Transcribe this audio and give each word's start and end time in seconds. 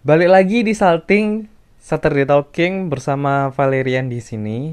Balik 0.00 0.32
lagi 0.32 0.64
di 0.64 0.72
Salting 0.72 1.44
Saturday 1.76 2.24
Talking 2.24 2.88
bersama 2.88 3.52
Valerian 3.52 4.08
di 4.08 4.24
sini. 4.24 4.72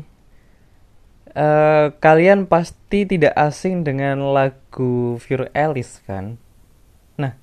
Uh, 1.36 1.92
kalian 2.00 2.48
pasti 2.48 3.04
tidak 3.04 3.36
asing 3.36 3.84
dengan 3.84 4.24
lagu 4.32 5.20
Fur 5.20 5.52
Alice 5.52 6.00
kan? 6.08 6.40
Nah, 7.20 7.36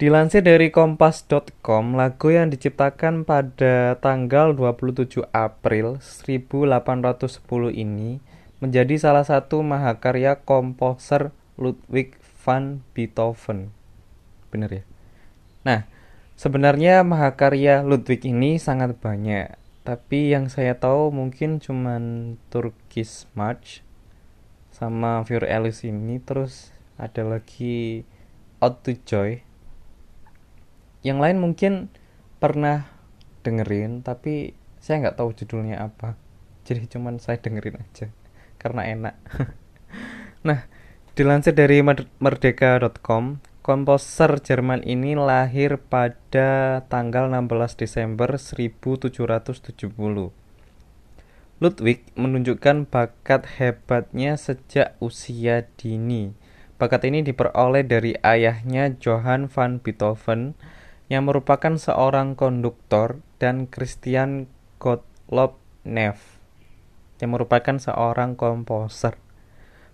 dilansir 0.00 0.40
dari 0.40 0.72
kompas.com, 0.72 2.00
lagu 2.00 2.32
yang 2.32 2.48
diciptakan 2.48 3.28
pada 3.28 4.00
tanggal 4.00 4.56
27 4.56 5.20
April 5.36 6.00
1810 6.00 7.36
ini 7.68 8.16
menjadi 8.64 8.96
salah 8.96 9.28
satu 9.28 9.60
mahakarya 9.60 10.40
komposer 10.48 11.36
Ludwig 11.60 12.16
van 12.40 12.80
Beethoven. 12.96 13.76
Bener 14.48 14.80
ya? 14.80 14.84
Nah, 15.68 15.89
Sebenarnya 16.40 17.04
mahakarya 17.04 17.84
Ludwig 17.84 18.24
ini 18.24 18.56
sangat 18.56 18.96
banyak, 18.96 19.60
tapi 19.84 20.32
yang 20.32 20.48
saya 20.48 20.72
tahu 20.72 21.12
mungkin 21.12 21.60
cuman 21.60 22.34
Turkish 22.48 23.28
March 23.36 23.84
sama 24.72 25.20
Fur 25.28 25.44
Alice 25.44 25.84
ini 25.84 26.16
terus 26.16 26.72
ada 26.96 27.28
lagi 27.28 28.08
Out 28.64 28.88
to 28.88 28.96
Joy. 29.04 29.44
Yang 31.04 31.18
lain 31.20 31.36
mungkin 31.44 31.72
pernah 32.40 32.88
dengerin 33.44 34.00
tapi 34.00 34.56
saya 34.80 35.04
nggak 35.04 35.20
tahu 35.20 35.36
judulnya 35.36 35.92
apa. 35.92 36.16
Jadi 36.64 36.88
cuman 36.88 37.20
saya 37.20 37.36
dengerin 37.36 37.84
aja 37.84 38.08
karena 38.56 38.88
enak. 38.88 39.14
nah, 40.48 40.64
dilansir 41.12 41.52
dari 41.52 41.84
merdeka.com, 42.16 43.44
Komposer 43.70 44.42
Jerman 44.42 44.82
ini 44.82 45.14
lahir 45.14 45.78
pada 45.78 46.82
tanggal 46.90 47.30
16 47.30 47.78
Desember 47.78 48.34
1770. 48.34 49.94
Ludwig 51.62 52.02
menunjukkan 52.18 52.90
bakat 52.90 53.46
hebatnya 53.62 54.34
sejak 54.34 54.98
usia 54.98 55.70
dini. 55.78 56.34
Bakat 56.82 57.06
ini 57.06 57.22
diperoleh 57.22 57.86
dari 57.86 58.18
ayahnya 58.26 58.90
Johann 58.98 59.46
van 59.46 59.78
Beethoven 59.78 60.58
yang 61.06 61.30
merupakan 61.30 61.78
seorang 61.78 62.34
konduktor 62.34 63.22
dan 63.38 63.70
Christian 63.70 64.50
Gottlob 64.82 65.54
Neff 65.86 66.42
yang 67.22 67.38
merupakan 67.38 67.78
seorang 67.78 68.34
komposer. 68.34 69.14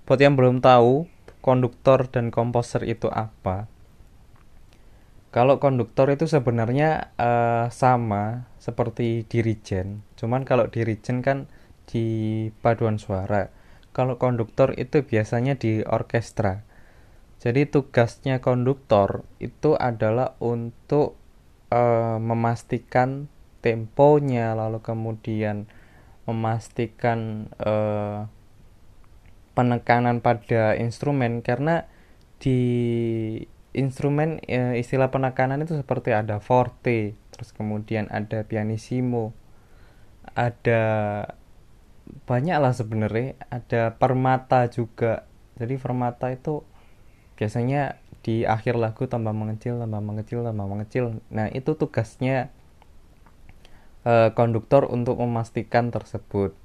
Buat 0.08 0.24
yang 0.24 0.32
belum 0.32 0.64
tahu, 0.64 1.12
konduktor 1.46 2.10
dan 2.10 2.34
komposer 2.34 2.82
itu 2.82 3.06
apa? 3.06 3.70
Kalau 5.30 5.62
konduktor 5.62 6.10
itu 6.10 6.26
sebenarnya 6.26 7.14
uh, 7.20 7.70
sama 7.70 8.50
seperti 8.58 9.22
dirijen, 9.30 10.02
cuman 10.18 10.42
kalau 10.42 10.66
dirijen 10.66 11.22
kan 11.22 11.46
di 11.86 12.48
paduan 12.64 12.98
suara. 12.98 13.54
Kalau 13.94 14.18
konduktor 14.18 14.74
itu 14.74 15.06
biasanya 15.06 15.54
di 15.54 15.86
orkestra. 15.86 16.66
Jadi 17.38 17.68
tugasnya 17.68 18.42
konduktor 18.42 19.28
itu 19.38 19.78
adalah 19.78 20.34
untuk 20.42 21.14
uh, 21.70 22.18
memastikan 22.18 23.30
temponya, 23.62 24.56
lalu 24.56 24.82
kemudian 24.82 25.68
memastikan 26.26 27.52
uh, 27.62 28.26
penekanan 29.56 30.20
pada 30.20 30.76
instrumen 30.76 31.40
karena 31.40 31.88
di 32.36 32.60
instrumen 33.72 34.40
e, 34.44 34.76
istilah 34.76 35.08
penekanan 35.08 35.64
itu 35.64 35.76
seperti 35.76 36.12
ada 36.12 36.40
forte, 36.40 37.16
terus 37.32 37.56
kemudian 37.56 38.08
ada 38.12 38.44
pianissimo, 38.44 39.32
ada 40.36 40.84
banyak 42.28 42.56
lah 42.60 42.72
sebenarnya, 42.76 43.36
ada 43.48 43.96
permata 43.96 44.68
juga. 44.68 45.24
Jadi 45.56 45.80
permata 45.80 46.28
itu 46.32 46.64
biasanya 47.40 48.00
di 48.20 48.44
akhir 48.44 48.76
lagu 48.76 49.08
tambah 49.08 49.32
mengecil, 49.32 49.80
tambah 49.80 50.02
mengecil, 50.04 50.44
tambah 50.44 50.66
mengecil. 50.68 51.04
Nah 51.32 51.48
itu 51.52 51.72
tugasnya 51.76 52.52
e, 54.04 54.32
konduktor 54.32 54.88
untuk 54.88 55.16
memastikan 55.20 55.88
tersebut. 55.88 56.56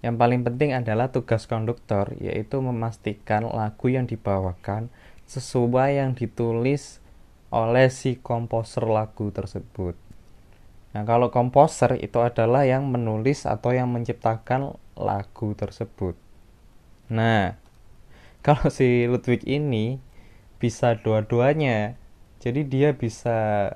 Yang 0.00 0.16
paling 0.16 0.40
penting 0.48 0.70
adalah 0.72 1.12
tugas 1.12 1.44
konduktor, 1.44 2.16
yaitu 2.16 2.56
memastikan 2.64 3.44
lagu 3.44 3.92
yang 3.92 4.08
dibawakan 4.08 4.88
sesuai 5.28 6.00
yang 6.00 6.16
ditulis 6.16 7.04
oleh 7.52 7.92
si 7.92 8.16
komposer 8.16 8.88
lagu 8.88 9.28
tersebut. 9.28 9.94
Nah, 10.90 11.02
kalau 11.06 11.30
komposer 11.30 12.00
itu 12.02 12.18
adalah 12.18 12.66
yang 12.66 12.88
menulis 12.88 13.46
atau 13.46 13.70
yang 13.70 13.92
menciptakan 13.92 14.74
lagu 14.98 15.54
tersebut. 15.54 16.18
Nah, 17.12 17.54
kalau 18.46 18.72
si 18.72 19.04
Ludwig 19.06 19.44
ini 19.44 20.00
bisa 20.60 20.96
dua-duanya. 20.96 21.96
Jadi 22.40 22.64
dia 22.64 22.96
bisa 22.96 23.68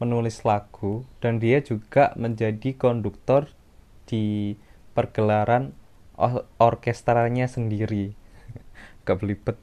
menulis 0.00 0.40
lagu 0.48 1.04
dan 1.20 1.36
dia 1.36 1.60
juga 1.60 2.16
menjadi 2.16 2.72
konduktor 2.72 3.52
di 4.08 4.56
pergelaran 5.00 5.72
or 6.20 6.44
orkestranya 6.60 7.48
sendiri 7.48 8.12
gak 9.08 9.24
belibet 9.24 9.56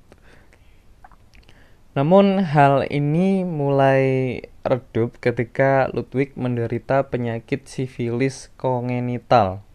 namun 1.98 2.42
hal 2.46 2.86
ini 2.90 3.42
mulai 3.42 4.42
redup 4.62 5.18
ketika 5.18 5.90
Ludwig 5.90 6.38
menderita 6.38 7.10
penyakit 7.10 7.66
sifilis 7.66 8.54
kongenital 8.54 9.66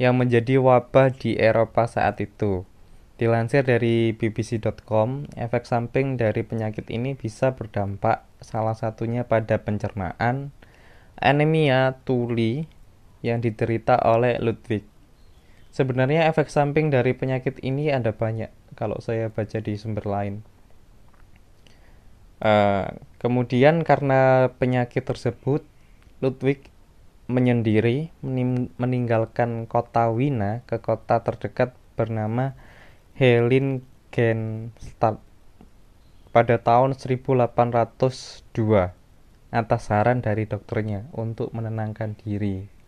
yang 0.00 0.16
menjadi 0.16 0.56
wabah 0.56 1.12
di 1.12 1.36
Eropa 1.36 1.84
saat 1.84 2.24
itu. 2.24 2.64
Dilansir 3.20 3.68
dari 3.68 4.16
bbc.com, 4.16 5.28
efek 5.36 5.68
samping 5.68 6.16
dari 6.16 6.40
penyakit 6.40 6.88
ini 6.88 7.12
bisa 7.12 7.52
berdampak 7.52 8.24
salah 8.40 8.72
satunya 8.72 9.28
pada 9.28 9.60
pencernaan, 9.60 10.56
anemia 11.20 12.00
tuli, 12.08 12.64
yang 13.20 13.44
diderita 13.44 14.00
oleh 14.00 14.40
Ludwig. 14.40 14.88
Sebenarnya 15.70 16.26
efek 16.26 16.50
samping 16.50 16.90
dari 16.90 17.14
penyakit 17.14 17.62
ini 17.62 17.94
ada 17.94 18.10
banyak 18.10 18.50
kalau 18.74 18.98
saya 18.98 19.30
baca 19.30 19.62
di 19.62 19.78
sumber 19.78 20.02
lain. 20.08 20.42
Uh, 22.40 22.88
kemudian 23.20 23.84
karena 23.84 24.48
penyakit 24.56 25.04
tersebut, 25.04 25.62
Ludwig 26.24 26.72
menyendiri 27.30 28.10
meninggalkan 28.80 29.70
kota 29.70 30.10
Wina 30.10 30.66
ke 30.66 30.82
kota 30.82 31.22
terdekat 31.22 31.78
bernama 31.94 32.58
Heiligenstadt 33.14 35.22
pada 36.34 36.58
tahun 36.58 36.98
1802 36.98 38.98
atas 39.50 39.82
saran 39.82 40.22
dari 40.22 40.46
dokternya 40.46 41.10
untuk 41.14 41.50
menenangkan 41.54 42.18
diri. 42.18 42.79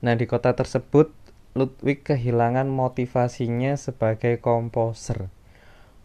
Nah, 0.00 0.16
di 0.16 0.24
kota 0.24 0.56
tersebut, 0.56 1.12
Ludwig 1.52 2.06
kehilangan 2.06 2.64
motivasinya 2.70 3.76
sebagai 3.76 4.40
komposer. 4.40 5.28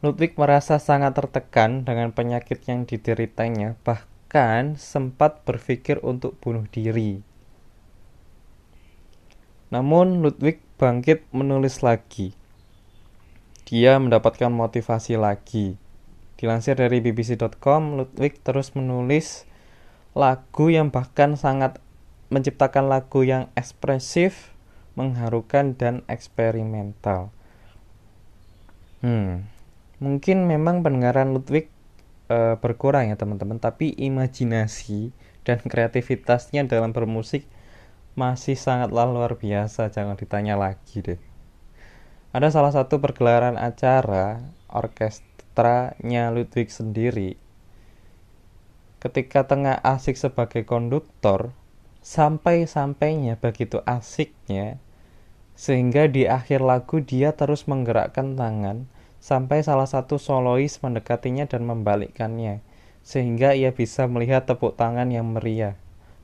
Ludwig 0.03 0.35
merasa 0.35 0.83
sangat 0.83 1.15
tertekan 1.15 1.87
dengan 1.87 2.11
penyakit 2.11 2.59
yang 2.67 2.83
dideritanya, 2.83 3.79
bahkan 3.87 4.75
sempat 4.75 5.47
berpikir 5.47 6.03
untuk 6.03 6.35
bunuh 6.43 6.67
diri. 6.67 7.23
Namun, 9.71 10.19
Ludwig 10.19 10.59
bangkit 10.75 11.23
menulis 11.31 11.79
lagi. 11.79 12.35
Dia 13.63 13.95
mendapatkan 13.95 14.51
motivasi 14.51 15.15
lagi. 15.15 15.79
Dilansir 16.35 16.75
dari 16.75 16.99
bbc.com, 16.99 17.95
Ludwig 17.95 18.43
terus 18.43 18.75
menulis 18.75 19.47
lagu 20.11 20.67
yang 20.67 20.91
bahkan 20.91 21.39
sangat 21.39 21.79
menciptakan 22.29 22.89
lagu 22.89 23.21
yang 23.21 23.51
ekspresif, 23.53 24.55
mengharukan 24.97 25.75
dan 25.77 26.01
eksperimental. 26.09 27.29
Hmm, 29.05 29.45
mungkin 30.01 30.49
memang 30.49 30.81
pendengaran 30.81 31.35
Ludwig 31.35 31.69
uh, 32.31 32.57
berkurang 32.57 33.13
ya 33.13 33.15
teman-teman, 33.19 33.61
tapi 33.61 33.93
imajinasi 33.93 35.13
dan 35.45 35.61
kreativitasnya 35.61 36.65
dalam 36.65 36.89
bermusik 36.89 37.45
masih 38.15 38.55
sangatlah 38.55 39.05
luar 39.05 39.35
biasa, 39.35 39.91
jangan 39.91 40.15
ditanya 40.15 40.55
lagi 40.55 41.03
deh. 41.03 41.21
Ada 42.31 42.51
salah 42.51 42.73
satu 42.75 42.99
pergelaran 42.99 43.55
acara 43.55 44.43
orkestranya 44.71 46.31
Ludwig 46.31 46.67
sendiri. 46.71 47.39
Ketika 48.99 49.45
tengah 49.45 49.77
asik 49.85 50.17
sebagai 50.17 50.65
konduktor, 50.65 51.53
sampai-sampainya 52.05 53.41
begitu 53.41 53.81
asiknya 53.89 54.77
sehingga 55.57 56.05
di 56.05 56.29
akhir 56.29 56.61
lagu 56.61 57.01
dia 57.01 57.33
terus 57.33 57.65
menggerakkan 57.65 58.37
tangan 58.37 58.85
sampai 59.17 59.65
salah 59.65 59.89
satu 59.89 60.21
solois 60.21 60.77
mendekatinya 60.85 61.49
dan 61.49 61.65
membalikkannya 61.65 62.61
sehingga 63.01 63.57
ia 63.57 63.73
bisa 63.73 64.05
melihat 64.05 64.45
tepuk 64.45 64.77
tangan 64.77 65.09
yang 65.09 65.33
meriah. 65.33 65.73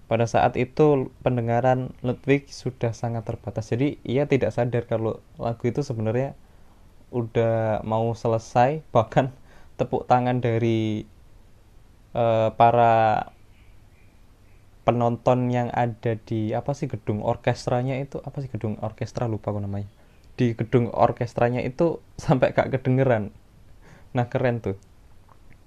Pada 0.06 0.28
saat 0.28 0.60
itu 0.60 1.14
pendengaran 1.24 1.94
Ludwig 2.04 2.52
sudah 2.52 2.92
sangat 2.92 3.24
terbatas. 3.24 3.72
Jadi 3.72 3.96
ia 4.04 4.28
tidak 4.28 4.52
sadar 4.52 4.84
kalau 4.84 5.24
lagu 5.40 5.64
itu 5.66 5.86
sebenarnya 5.86 6.36
udah 7.16 7.86
mau 7.88 8.12
selesai, 8.12 8.84
bahkan 8.92 9.32
tepuk 9.80 10.10
tangan 10.10 10.44
dari 10.44 11.08
uh, 12.12 12.52
para 12.60 13.30
penonton 14.82 15.54
yang 15.54 15.70
ada 15.70 16.18
di 16.18 16.58
apa 16.58 16.74
sih 16.74 16.90
gedung 16.90 17.22
orkestranya 17.22 18.02
itu 18.02 18.18
apa 18.26 18.42
sih 18.42 18.50
gedung 18.50 18.82
orkestra 18.82 19.30
lupa 19.30 19.54
aku 19.54 19.62
namanya. 19.62 19.90
Di 20.34 20.58
gedung 20.58 20.90
orkestranya 20.90 21.62
itu 21.62 22.02
sampai 22.24 22.54
gak 22.54 22.74
kedengeran. 22.74 23.30
Nah 24.18 24.26
keren 24.28 24.60
tuh. 24.60 24.78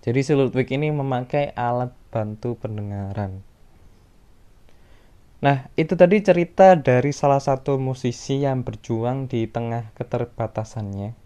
Jadi 0.04 0.20
si 0.20 0.32
Ludwig 0.36 0.68
ini 0.68 0.92
memakai 0.92 1.56
alat 1.56 1.96
bantu 2.12 2.60
pendengaran. 2.60 3.40
Nah 5.40 5.68
itu 5.76 5.96
tadi 5.96 6.20
cerita 6.20 6.76
dari 6.76 7.12
salah 7.12 7.40
satu 7.40 7.76
musisi 7.80 8.44
yang 8.44 8.64
berjuang 8.64 9.28
di 9.28 9.48
tengah 9.48 9.92
keterbatasannya. 9.96 11.16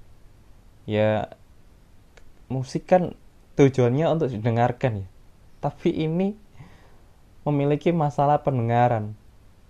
Ya 0.86 1.34
musik 2.46 2.86
kan 2.86 3.18
tujuannya 3.58 4.06
untuk 4.10 4.30
didengarkan 4.30 5.02
ya. 5.02 5.08
Tapi 5.58 5.90
ini 5.90 6.38
memiliki 7.48 7.90
masalah 7.90 8.44
pendengaran. 8.44 9.16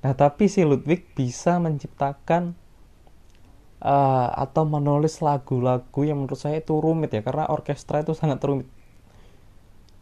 Nah, 0.03 0.15
tapi 0.15 0.51
si 0.51 0.67
Ludwig 0.67 1.15
bisa 1.15 1.59
menciptakan 1.63 2.55
uh, 3.83 4.29
atau 4.35 4.67
menulis 4.67 5.19
lagu-lagu 5.23 6.01
yang 6.03 6.23
menurut 6.23 6.39
saya 6.39 6.63
itu 6.63 6.79
rumit 6.79 7.15
ya, 7.15 7.23
karena 7.23 7.47
orkestra 7.51 8.03
itu 8.03 8.15
sangat 8.15 8.43
rumit. 8.43 8.69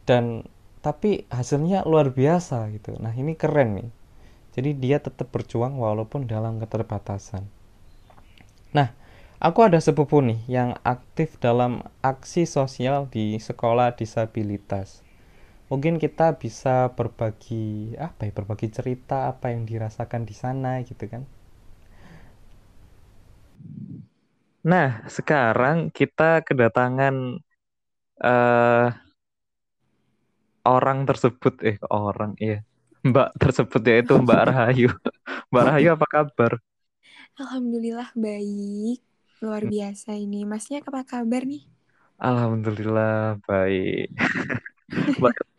Dan 0.09 0.49
tapi 0.81 1.29
hasilnya 1.29 1.85
luar 1.85 2.13
biasa 2.13 2.69
gitu. 2.73 2.97
Nah, 3.01 3.13
ini 3.17 3.37
keren 3.37 3.81
nih. 3.81 3.91
Jadi 4.57 4.71
dia 4.77 4.97
tetap 5.01 5.29
berjuang 5.29 5.77
walaupun 5.77 6.25
dalam 6.25 6.57
keterbatasan. 6.57 7.45
Nah, 8.73 8.93
aku 9.37 9.65
ada 9.65 9.81
sepupu 9.81 10.25
nih 10.25 10.41
yang 10.49 10.81
aktif 10.81 11.37
dalam 11.41 11.85
aksi 12.01 12.49
sosial 12.49 13.09
di 13.13 13.37
sekolah 13.37 13.97
disabilitas 13.97 15.06
mungkin 15.71 15.95
kita 16.05 16.27
bisa 16.43 16.75
berbagi 16.97 17.95
apa 18.07 18.21
ya 18.27 18.33
berbagi 18.39 18.69
cerita 18.77 19.17
apa 19.33 19.47
yang 19.55 19.63
dirasakan 19.71 20.23
di 20.29 20.35
sana 20.43 20.71
gitu 20.89 21.05
kan? 21.13 21.23
Nah 24.71 24.89
sekarang 25.17 25.77
kita 25.95 26.43
kedatangan 26.47 27.15
uh, 28.23 28.89
orang 30.67 30.99
tersebut. 31.09 31.55
Eh 31.63 31.77
orang 31.91 32.33
iya. 32.43 32.57
Mbak 33.07 33.29
tersebut 33.39 33.83
yaitu 33.87 34.13
Mbak 34.19 34.41
Rahayu. 34.51 34.91
Mbak 35.51 35.65
Rahayu 35.67 35.89
apa 35.97 36.07
kabar? 36.11 36.53
Alhamdulillah 37.41 38.11
baik. 38.19 38.99
Luar 39.43 39.63
biasa 39.69 40.17
ini. 40.19 40.43
Masnya 40.43 40.83
apa 40.83 41.03
kabar 41.07 41.43
nih? 41.47 41.63
Alhamdulillah 42.21 43.37
baik 43.49 44.09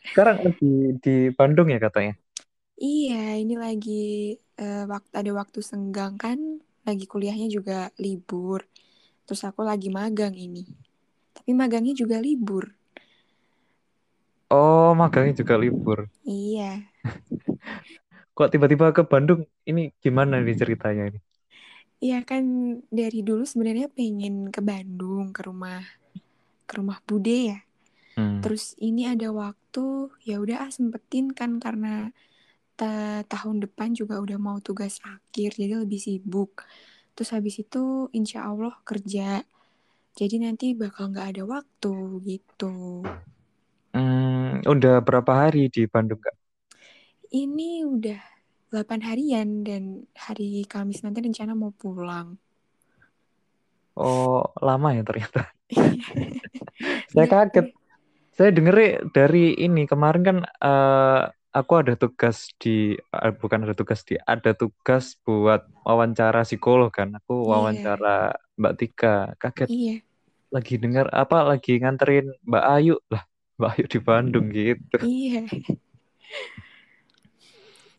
Sekarang 0.08 0.38
lagi 0.42 0.98
di 1.04 1.16
Bandung 1.36 1.68
ya 1.68 1.80
katanya? 1.80 2.16
Iya, 2.78 3.42
ini 3.42 3.56
lagi 3.58 4.04
uh, 4.62 4.86
waktu 4.86 5.14
ada 5.18 5.32
waktu 5.34 5.60
senggang 5.66 6.16
kan, 6.16 6.38
lagi 6.86 7.10
kuliahnya 7.10 7.50
juga 7.50 7.90
libur. 7.98 8.64
Terus 9.28 9.42
aku 9.44 9.66
lagi 9.66 9.92
magang 9.92 10.38
ini. 10.38 10.64
Tapi 11.36 11.52
magangnya 11.52 11.98
juga 11.98 12.22
libur. 12.22 12.72
Oh, 14.48 14.96
magangnya 14.96 15.44
juga 15.44 15.60
libur. 15.60 16.08
Iya. 16.24 16.88
Kok 18.38 18.50
tiba-tiba 18.54 18.96
ke 18.96 19.04
Bandung? 19.04 19.44
Ini 19.68 19.92
gimana 20.00 20.40
nih 20.40 20.56
ceritanya 20.56 21.12
ini? 21.12 21.20
Iya 21.98 22.22
kan 22.22 22.44
dari 22.94 23.26
dulu 23.26 23.42
sebenarnya 23.42 23.90
pengen 23.90 24.54
ke 24.54 24.62
Bandung 24.62 25.34
ke 25.34 25.42
rumah 25.50 25.82
ke 26.70 26.74
rumah 26.78 27.02
Bude 27.04 27.38
ya. 27.52 27.67
Hmm. 28.18 28.42
Terus 28.42 28.74
ini 28.82 29.06
ada 29.06 29.30
waktu, 29.30 30.10
ya 30.26 30.42
udah 30.42 30.66
ah 30.66 30.72
sempetin 30.74 31.30
kan 31.38 31.62
karena 31.62 32.10
tahun 33.30 33.62
depan 33.62 33.94
juga 33.94 34.18
udah 34.18 34.38
mau 34.42 34.58
tugas 34.58 34.98
akhir, 35.06 35.54
jadi 35.58 35.82
lebih 35.82 36.02
sibuk. 36.02 36.66
Terus 37.14 37.30
habis 37.34 37.62
itu 37.62 38.10
insya 38.14 38.50
Allah 38.50 38.74
kerja. 38.82 39.46
Jadi 40.18 40.42
nanti 40.42 40.74
bakal 40.74 41.14
nggak 41.14 41.38
ada 41.38 41.44
waktu 41.46 41.94
gitu. 42.26 43.06
Hmm, 43.94 44.66
udah 44.66 45.02
berapa 45.06 45.46
hari 45.46 45.70
di 45.70 45.86
Bandung 45.86 46.18
kak? 46.18 46.34
Ini 47.30 47.86
udah 47.86 48.22
8 48.74 49.06
harian 49.06 49.62
dan 49.62 50.10
hari 50.18 50.66
Kamis 50.66 51.06
nanti 51.06 51.22
rencana 51.22 51.54
mau 51.54 51.70
pulang. 51.70 52.38
Oh, 53.94 54.42
lama 54.62 54.94
ya 54.94 55.06
ternyata. 55.06 55.54
Saya 57.14 57.26
ya, 57.26 57.30
kaget 57.30 57.77
saya 58.38 58.54
denger 58.54 59.10
dari 59.18 59.58
ini 59.58 59.90
kemarin 59.90 60.22
kan 60.22 60.38
uh, 60.62 61.26
aku 61.58 61.74
ada 61.82 61.98
tugas 61.98 62.54
di 62.62 62.94
uh, 62.94 63.34
bukan 63.34 63.66
ada 63.66 63.74
tugas 63.74 64.06
di 64.06 64.14
ada 64.30 64.54
tugas 64.54 65.18
buat 65.26 65.66
wawancara 65.82 66.46
psikolog 66.46 66.94
kan 66.94 67.18
aku 67.18 67.42
iya. 67.42 67.50
wawancara 67.50 68.18
yeah. 68.38 68.62
Mbak 68.62 68.74
Tika 68.78 69.16
kaget 69.42 69.70
yeah. 69.74 70.00
lagi 70.54 70.78
dengar 70.78 71.10
apa 71.10 71.50
lagi 71.50 71.82
nganterin 71.82 72.30
Mbak 72.46 72.66
Ayu 72.78 73.02
lah 73.10 73.26
Mbak 73.58 73.70
Ayu 73.74 73.86
di 73.90 74.00
Bandung 74.06 74.48
gitu 74.54 74.98
iya 75.02 75.42
yeah. 75.42 75.46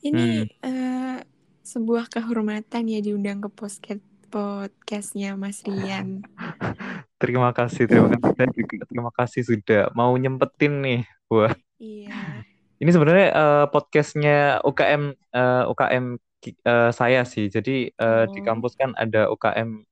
ini 0.06 0.23
hmm. 0.23 0.46
uh, 0.62 1.19
sebuah 1.67 2.06
kehormatan 2.14 2.87
ya 2.87 3.02
diundang 3.02 3.43
ke 3.43 3.50
podcast 3.50 4.06
podcastnya 4.31 5.34
Mas 5.34 5.67
Rian 5.67 6.23
Terima 7.19 7.50
kasih, 7.50 7.91
terima 7.91 8.15
kasih. 8.15 8.31
Saya 8.38 8.49
juga 8.55 8.87
terima 8.87 9.11
kasih 9.11 9.43
sudah 9.43 9.82
mau 9.91 10.15
nyempetin 10.15 10.75
nih 10.79 11.00
buat. 11.26 11.59
Iya. 11.82 12.47
Ini 12.79 12.91
sebenarnya 12.94 13.29
uh, 13.35 13.67
podcastnya 13.75 14.62
UKM 14.62 15.19
uh, 15.35 15.67
UKM 15.67 16.15
uh, 16.62 16.91
saya 16.94 17.26
sih. 17.26 17.50
Jadi 17.50 17.91
uh, 17.99 18.23
oh. 18.23 18.31
di 18.31 18.38
kampus 18.47 18.79
kan 18.79 18.94
ada 18.94 19.26
UKM 19.35 19.82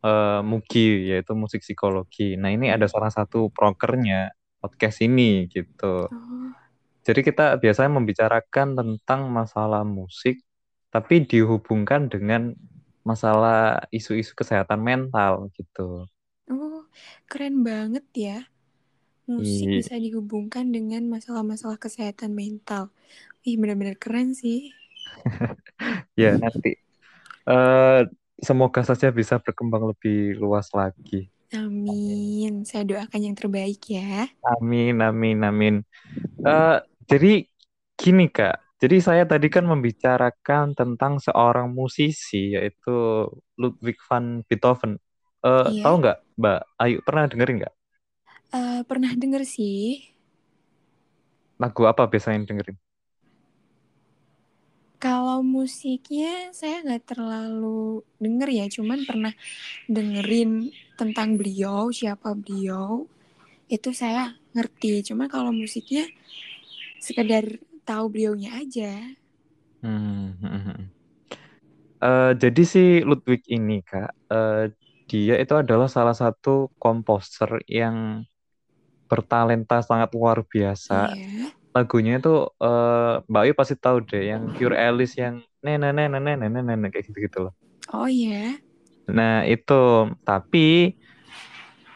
uh, 0.00 0.40
MUGI 0.40 1.12
yaitu 1.12 1.36
musik 1.36 1.60
psikologi. 1.60 2.40
Nah 2.40 2.48
ini 2.48 2.72
ada 2.72 2.88
salah 2.88 3.12
satu 3.12 3.52
prokernya 3.52 4.32
podcast 4.64 5.04
ini 5.04 5.52
gitu. 5.52 6.08
Oh. 6.08 6.50
Jadi 7.04 7.20
kita 7.20 7.60
biasanya 7.60 8.00
membicarakan 8.00 8.80
tentang 8.80 9.28
masalah 9.28 9.84
musik, 9.84 10.40
tapi 10.88 11.20
dihubungkan 11.26 12.08
dengan 12.08 12.56
masalah 13.02 13.82
isu-isu 13.90 14.32
kesehatan 14.32 14.80
mental 14.80 15.50
gitu. 15.58 16.06
Keren 17.30 17.66
banget 17.66 18.06
ya. 18.14 18.38
Musik 19.30 19.70
Iyi. 19.70 19.78
bisa 19.80 19.94
dihubungkan 19.96 20.74
dengan 20.74 21.06
masalah-masalah 21.06 21.78
kesehatan 21.78 22.34
mental. 22.34 22.90
Ih, 23.46 23.54
benar-benar 23.58 23.94
keren 23.96 24.34
sih. 24.34 24.74
ya, 26.20 26.34
nanti. 26.36 26.78
Uh, 27.46 28.06
semoga 28.38 28.82
saja 28.82 29.10
bisa 29.14 29.38
berkembang 29.38 29.90
lebih 29.90 30.38
luas 30.38 30.70
lagi. 30.74 31.30
Amin. 31.52 32.64
Saya 32.64 32.82
doakan 32.82 33.20
yang 33.20 33.36
terbaik 33.36 33.82
ya. 33.86 34.26
Amin, 34.58 34.98
amin, 35.04 35.38
amin. 35.44 35.74
Uh, 36.40 36.80
jadi 37.04 37.44
gini 37.94 38.26
kak, 38.32 38.56
jadi 38.82 38.96
saya 38.98 39.22
tadi 39.28 39.46
kan 39.52 39.62
membicarakan 39.68 40.74
tentang 40.74 41.22
seorang 41.22 41.70
musisi 41.70 42.56
yaitu 42.56 43.28
Ludwig 43.54 44.00
van 44.08 44.42
Beethoven. 44.48 44.98
Uh, 45.44 45.70
iya. 45.70 45.86
Tahu 45.86 45.94
nggak, 46.02 46.18
Mbak 46.36 46.60
Ayu 46.80 46.98
pernah 47.04 47.24
dengerin 47.28 47.56
nggak? 47.62 47.74
Uh, 48.52 48.80
pernah 48.84 49.12
denger 49.16 49.42
sih. 49.48 50.04
Lagu 51.56 51.82
apa 51.86 52.04
biasanya 52.08 52.44
dengerin? 52.48 52.76
Kalau 55.02 55.42
musiknya 55.42 56.54
saya 56.54 56.78
nggak 56.86 57.10
terlalu 57.10 58.06
denger 58.22 58.48
ya, 58.54 58.64
cuman 58.70 59.02
pernah 59.02 59.34
dengerin 59.90 60.70
tentang 60.94 61.34
beliau, 61.34 61.90
siapa 61.90 62.38
beliau, 62.38 63.10
itu 63.66 63.90
saya 63.90 64.38
ngerti. 64.54 65.02
Cuma 65.10 65.26
kalau 65.26 65.50
musiknya 65.50 66.06
sekedar 67.02 67.58
tahu 67.82 68.14
beliaunya 68.14 68.54
aja. 68.62 68.94
Hmm. 69.82 70.38
Uh, 72.02 72.30
jadi 72.38 72.62
si 72.62 72.82
Ludwig 73.02 73.42
ini 73.50 73.82
kak, 73.82 74.14
uh, 74.30 74.70
dia 75.12 75.36
itu 75.36 75.52
adalah 75.52 75.92
salah 75.92 76.16
satu 76.16 76.72
komposer 76.80 77.60
yang 77.68 78.24
bertalenta 79.12 79.84
sangat 79.84 80.08
luar 80.16 80.40
biasa. 80.40 81.12
Yeah. 81.12 81.52
Lagunya 81.76 82.16
itu 82.16 82.48
uh, 82.48 83.20
Mbak 83.28 83.42
Ayu 83.44 83.52
pasti 83.52 83.76
tahu 83.76 84.00
deh 84.08 84.32
yang 84.32 84.48
Pure 84.56 84.72
Alice 84.72 85.20
yang 85.20 85.44
nene 85.60 85.92
nene 85.92 86.16
nene 86.16 86.48
nene 86.48 86.88
kayak 86.88 87.12
gitu 87.12 87.28
gitu 87.28 87.38
loh. 87.44 87.52
Oh 87.92 88.08
iya. 88.08 88.56
Yeah. 88.56 89.12
Nah 89.12 89.44
itu 89.44 90.08
tapi 90.24 90.96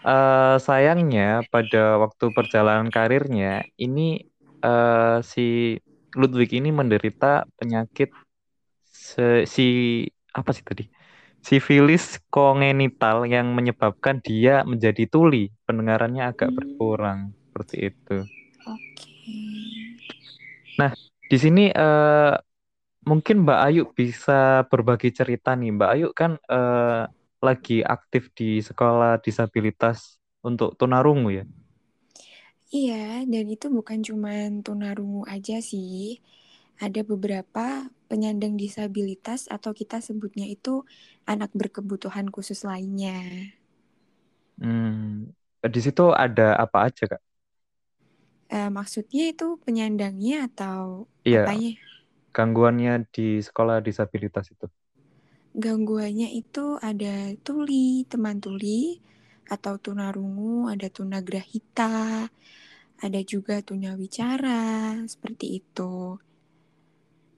uh, 0.04 0.61
sayangnya 0.61 1.40
pada 1.49 1.96
waktu 1.96 2.28
perjalanan 2.37 2.92
karirnya 2.92 3.64
ini 3.80 4.28
uh, 4.61 5.25
si 5.25 5.80
Ludwig 6.12 6.52
ini 6.52 6.68
menderita 6.68 7.49
penyakit 7.56 8.12
se 8.85 9.49
si 9.49 9.66
apa 10.37 10.52
sih 10.52 10.64
tadi? 10.64 10.85
Sifilis 11.47 12.05
kongenital 12.35 13.19
yang 13.35 13.47
menyebabkan 13.59 14.17
dia 14.29 14.55
menjadi 14.71 15.05
tuli, 15.15 15.45
pendengarannya 15.67 16.23
agak 16.31 16.50
Hmm, 16.50 16.59
berkurang 16.59 17.21
seperti 17.47 17.76
itu. 17.95 18.17
Oke. 18.67 19.11
Nah, 20.81 20.91
di 21.31 21.37
sini 21.41 21.62
eh, 21.73 22.33
mungkin 23.09 23.37
Mbak 23.47 23.61
Ayu 23.67 23.83
bisa 23.99 24.67
berbagi 24.71 25.11
cerita 25.19 25.50
nih. 25.61 25.71
Mbak 25.76 25.91
Ayu 25.95 26.07
kan 26.21 26.33
eh, 26.50 27.03
lagi 27.47 27.75
aktif 27.87 28.23
di 28.38 28.61
sekolah 28.69 29.23
disabilitas 29.25 30.19
untuk 30.49 30.75
tunarungu 30.81 31.31
ya. 31.43 31.45
Iya, 32.75 33.23
dan 33.33 33.45
itu 33.55 33.67
bukan 33.76 33.99
cuma 34.09 34.31
tunarungu 34.67 35.23
aja 35.35 35.57
sih. 35.71 36.19
Ada 36.80 37.00
beberapa 37.04 37.88
penyandang 38.11 38.54
disabilitas 38.61 39.49
atau 39.50 39.73
kita 39.76 39.99
sebutnya 40.04 40.47
itu 40.56 40.85
anak 41.33 41.50
berkebutuhan 41.56 42.28
khusus 42.35 42.61
lainnya. 42.68 43.18
Hmm, 44.61 45.28
di 45.73 45.80
situ 45.85 46.02
ada 46.25 46.42
apa 46.64 46.78
aja, 46.88 47.02
Kak? 47.12 47.21
Eh, 48.56 48.68
maksudnya 48.78 49.23
itu 49.33 49.45
penyandangnya 49.64 50.35
atau 50.49 50.83
Iya, 51.28 51.40
apanya? 51.40 51.71
gangguannya 52.37 52.92
di 53.14 53.23
sekolah 53.49 53.76
disabilitas 53.88 54.47
itu. 54.54 54.66
Gangguannya 55.64 56.28
itu 56.40 56.64
ada 56.90 57.14
tuli, 57.47 58.04
teman 58.12 58.37
tuli, 58.45 59.00
atau 59.54 59.75
tunarungu, 59.85 60.68
ada 60.73 60.87
tunagrahita, 60.97 61.92
ada 63.04 63.21
juga 63.33 63.61
tunawicara, 63.68 64.61
seperti 65.12 65.47
itu. 65.61 66.16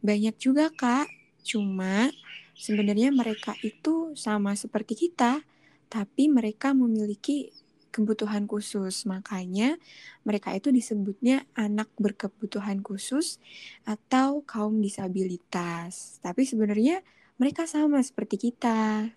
Banyak 0.05 0.35
juga 0.38 0.71
kak, 0.71 1.11
cuma 1.43 2.11
sebenarnya 2.59 3.11
mereka 3.14 3.55
itu 3.62 4.14
sama 4.19 4.55
seperti 4.55 4.95
kita, 5.09 5.43
tapi 5.90 6.28
mereka 6.31 6.73
memiliki 6.76 7.50
kebutuhan 7.90 8.45
khusus. 8.47 9.09
Makanya 9.09 9.78
mereka 10.23 10.55
itu 10.55 10.69
disebutnya 10.71 11.49
anak 11.57 11.88
berkebutuhan 11.99 12.85
khusus 12.85 13.40
atau 13.88 14.45
kaum 14.47 14.78
disabilitas. 14.78 16.21
Tapi 16.23 16.45
sebenarnya 16.47 17.02
mereka 17.40 17.64
sama 17.67 18.02
seperti 18.02 18.50
kita. 18.50 19.11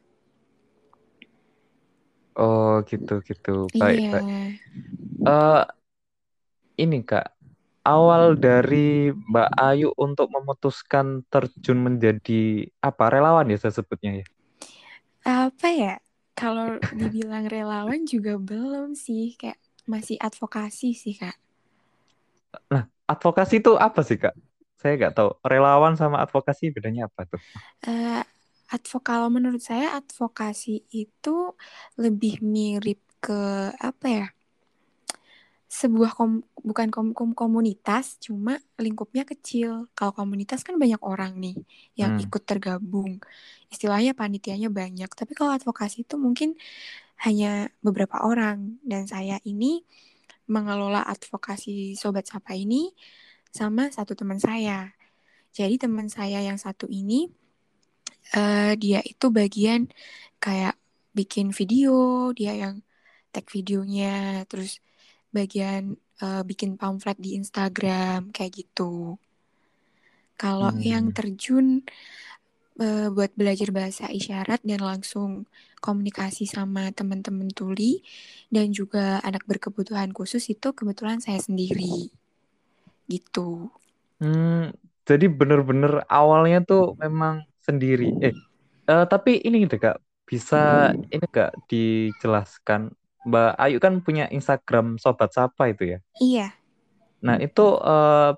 Oh, 2.40 2.80
gitu 2.90 3.12
gitu. 3.28 3.50
Baik, 3.80 4.02
Iya. 4.02 4.12
baik. 4.12 4.26
Uh, 5.28 5.64
ini 6.80 7.04
Kak, 7.06 7.26
awal 7.82 8.38
dari 8.38 9.10
Mbak 9.12 9.50
Ayu 9.58 9.90
untuk 9.98 10.30
memutuskan 10.30 11.26
terjun 11.28 11.82
menjadi 11.82 12.70
apa 12.82 13.10
relawan 13.10 13.50
ya 13.50 13.58
saya 13.58 13.74
sebutnya 13.78 14.22
ya? 14.22 14.26
Apa 15.22 15.68
ya? 15.70 15.96
Kalau 16.34 16.80
dibilang 16.96 17.46
relawan 17.46 18.08
juga 18.08 18.40
belum 18.40 18.98
sih, 18.98 19.38
kayak 19.38 19.60
masih 19.86 20.18
advokasi 20.18 20.94
sih 20.98 21.14
kak. 21.18 21.38
Nah, 22.72 22.88
advokasi 23.08 23.64
itu 23.64 23.76
apa 23.80 24.02
sih 24.04 24.20
Kak? 24.20 24.36
Saya 24.80 24.98
nggak 24.98 25.14
tahu. 25.14 25.30
Relawan 25.46 25.94
sama 25.96 26.20
advokasi 26.24 26.74
bedanya 26.74 27.08
apa 27.08 27.28
tuh? 27.30 27.42
Uh, 27.86 28.24
advok 28.72 29.04
kalau 29.04 29.28
menurut 29.30 29.62
saya 29.62 30.00
advokasi 30.00 30.88
itu 30.90 31.54
lebih 32.00 32.42
mirip 32.42 33.00
ke 33.22 33.72
apa 33.78 34.08
ya? 34.10 34.28
Sebuah 35.72 36.12
kom 36.20 36.44
bukan 36.68 36.92
kom 36.92 37.08
kom 37.16 37.32
komunitas, 37.32 38.20
cuma 38.20 38.60
lingkupnya 38.75 39.24
kecil. 39.24 39.88
Kalau 39.96 40.12
komunitas 40.12 40.68
kan 40.68 40.75
banyak 40.75 41.00
orang 41.00 41.40
nih 41.40 41.56
yang 41.96 42.20
Hmm. 42.20 42.24
ikut 42.28 42.44
tergabung. 42.44 43.24
Istilahnya 43.72 44.12
panitianya 44.12 44.68
banyak. 44.68 45.08
Tapi 45.08 45.32
kalau 45.32 45.56
advokasi 45.56 46.04
itu 46.04 46.20
mungkin 46.20 46.60
hanya 47.24 47.72
beberapa 47.80 48.20
orang. 48.20 48.84
Dan 48.84 49.08
saya 49.08 49.40
ini 49.48 49.88
mengelola 50.51 51.08
advokasi 51.08 51.96
Sobat 51.96 52.28
Sapa 52.28 52.51
ini 52.51 52.92
sama 53.48 53.88
satu 53.96 54.12
teman 54.12 54.44
saya. 54.44 54.92
Jadi 55.56 55.80
teman 55.80 56.12
saya 56.12 56.44
yang 56.44 56.60
satu 56.60 56.88
ini 56.92 57.32
uh, 58.36 58.75
dia 58.75 59.00
itu 59.08 59.32
bagian 59.32 59.88
kayak 60.44 60.75
bikin 61.16 61.56
video, 61.56 62.32
dia 62.36 62.56
yang 62.56 62.84
tag 63.32 63.48
videonya, 63.48 64.44
terus 64.51 64.84
bagian 65.32 65.98
uh, 66.22 66.44
bikin 66.46 66.78
pamflet 66.78 67.18
di 67.18 67.36
Instagram 67.36 68.30
kayak 68.32 68.64
gitu. 68.64 69.18
Kalau 70.38 70.72
hmm. 70.72 70.84
yang 70.84 71.06
terjun 71.12 71.84
uh, 72.80 73.08
buat 73.12 73.34
belajar 73.36 73.70
bahasa 73.74 74.08
isyarat 74.08 74.62
dan 74.64 74.82
langsung 74.82 75.50
komunikasi 75.82 76.46
sama 76.46 76.94
teman-teman 76.94 77.50
tuli 77.50 78.06
dan 78.54 78.70
juga 78.70 79.18
anak 79.26 79.44
berkebutuhan 79.50 80.14
khusus 80.14 80.46
itu 80.54 80.74
kebetulan 80.74 81.18
saya 81.20 81.42
sendiri. 81.42 82.14
Gitu. 83.10 83.68
Hmm, 84.22 84.70
jadi 85.04 85.26
bener-bener 85.26 86.06
awalnya 86.06 86.62
tuh 86.62 86.94
memang 87.02 87.44
sendiri. 87.66 88.14
Eh, 88.22 88.34
uh, 88.86 89.06
tapi 89.10 89.42
ini 89.42 89.66
gitu 89.66 89.82
kak, 89.82 89.98
bisa 90.30 90.94
ini 91.10 91.26
gak 91.28 91.58
dijelaskan 91.66 92.94
Mbak 93.22 93.54
Ayu 93.62 93.78
kan 93.78 93.94
punya 94.01 94.25
Instagram 94.34 94.98
Sobat 94.98 95.30
Sapa 95.34 95.70
itu 95.70 95.98
ya? 95.98 96.00
Iya. 96.18 96.48
Nah 97.22 97.38
itu 97.38 97.78
uh, 97.78 98.34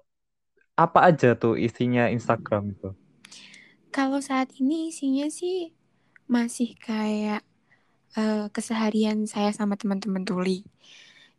apa 0.76 1.00
aja 1.08 1.38
tuh 1.40 1.56
isinya 1.56 2.12
Instagram 2.12 2.76
itu? 2.76 2.90
Kalau 3.94 4.20
saat 4.20 4.52
ini 4.60 4.92
isinya 4.92 5.30
sih 5.30 5.72
masih 6.28 6.76
kayak 6.82 7.46
uh, 8.18 8.50
keseharian 8.52 9.24
saya 9.30 9.54
sama 9.56 9.80
teman-teman 9.80 10.26
tuli. 10.28 10.68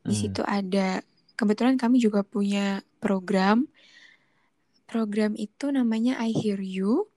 Di 0.05 0.15
hmm. 0.15 0.21
situ 0.21 0.43
ada 0.47 1.03
kebetulan 1.37 1.77
kami 1.77 2.01
juga 2.01 2.25
punya 2.25 2.81
program. 3.03 3.69
Program 4.89 5.35
itu 5.35 5.69
namanya 5.75 6.17
I 6.23 6.33
Hear 6.33 6.63
You. 6.63 7.11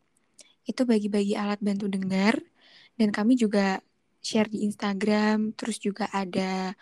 Itu 0.68 0.84
bagi-bagi 0.84 1.38
alat 1.40 1.64
bantu 1.64 1.88
dengar 1.88 2.36
dan 2.98 3.14
kami 3.14 3.38
juga 3.38 3.80
share 4.28 4.52
di 4.52 4.68
Instagram, 4.68 5.56
terus 5.56 5.80
juga 5.80 6.12
ada 6.12 6.76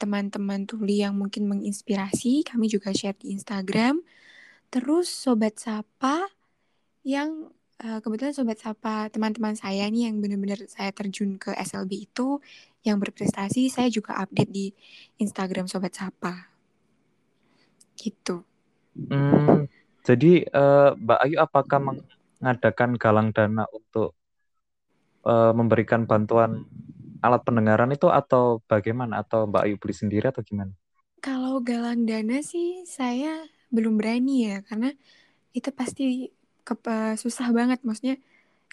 teman-teman 0.00 0.64
uh, 0.64 0.66
tuli 0.66 1.04
yang 1.04 1.14
mungkin 1.14 1.46
menginspirasi, 1.46 2.48
kami 2.48 2.66
juga 2.66 2.90
share 2.90 3.14
di 3.20 3.36
Instagram. 3.36 4.00
Terus 4.72 5.06
sobat 5.06 5.60
sapa 5.60 6.26
yang 7.04 7.52
uh, 7.84 7.98
kebetulan 8.02 8.34
sobat 8.34 8.58
sapa 8.58 9.12
teman-teman 9.12 9.54
saya 9.54 9.86
nih 9.86 10.10
yang 10.10 10.18
benar-benar 10.18 10.64
saya 10.66 10.90
terjun 10.90 11.36
ke 11.38 11.52
SLB 11.54 12.08
itu 12.10 12.40
yang 12.82 12.96
berprestasi, 12.96 13.68
saya 13.68 13.92
juga 13.92 14.16
update 14.18 14.50
di 14.50 14.72
Instagram 15.20 15.68
sobat 15.68 15.92
sapa. 15.92 16.48
Gitu. 17.94 18.42
Hmm, 18.96 19.68
jadi 20.02 20.48
uh, 20.50 20.96
Mbak 20.96 21.20
Ayu 21.20 21.36
apakah 21.38 21.78
mengadakan 21.78 22.96
galang 22.96 23.28
dana 23.30 23.68
untuk 23.70 24.16
uh, 25.24 25.52
memberikan 25.52 26.04
bantuan 26.04 26.64
alat 27.20 27.42
pendengaran 27.44 27.92
itu 27.92 28.08
atau 28.08 28.64
bagaimana? 28.64 29.20
Atau 29.20 29.48
Mbak 29.48 29.62
Ayu 29.64 29.76
beli 29.76 29.94
sendiri 29.94 30.26
atau 30.32 30.40
gimana? 30.40 30.72
Kalau 31.20 31.60
galang 31.60 32.08
dana 32.08 32.40
sih 32.40 32.84
saya 32.88 33.44
belum 33.68 34.00
berani 34.00 34.48
ya, 34.48 34.64
karena 34.64 34.90
itu 35.52 35.68
pasti 35.70 36.32
ke, 36.64 36.74
susah 37.20 37.52
banget. 37.52 37.84
Maksudnya 37.84 38.16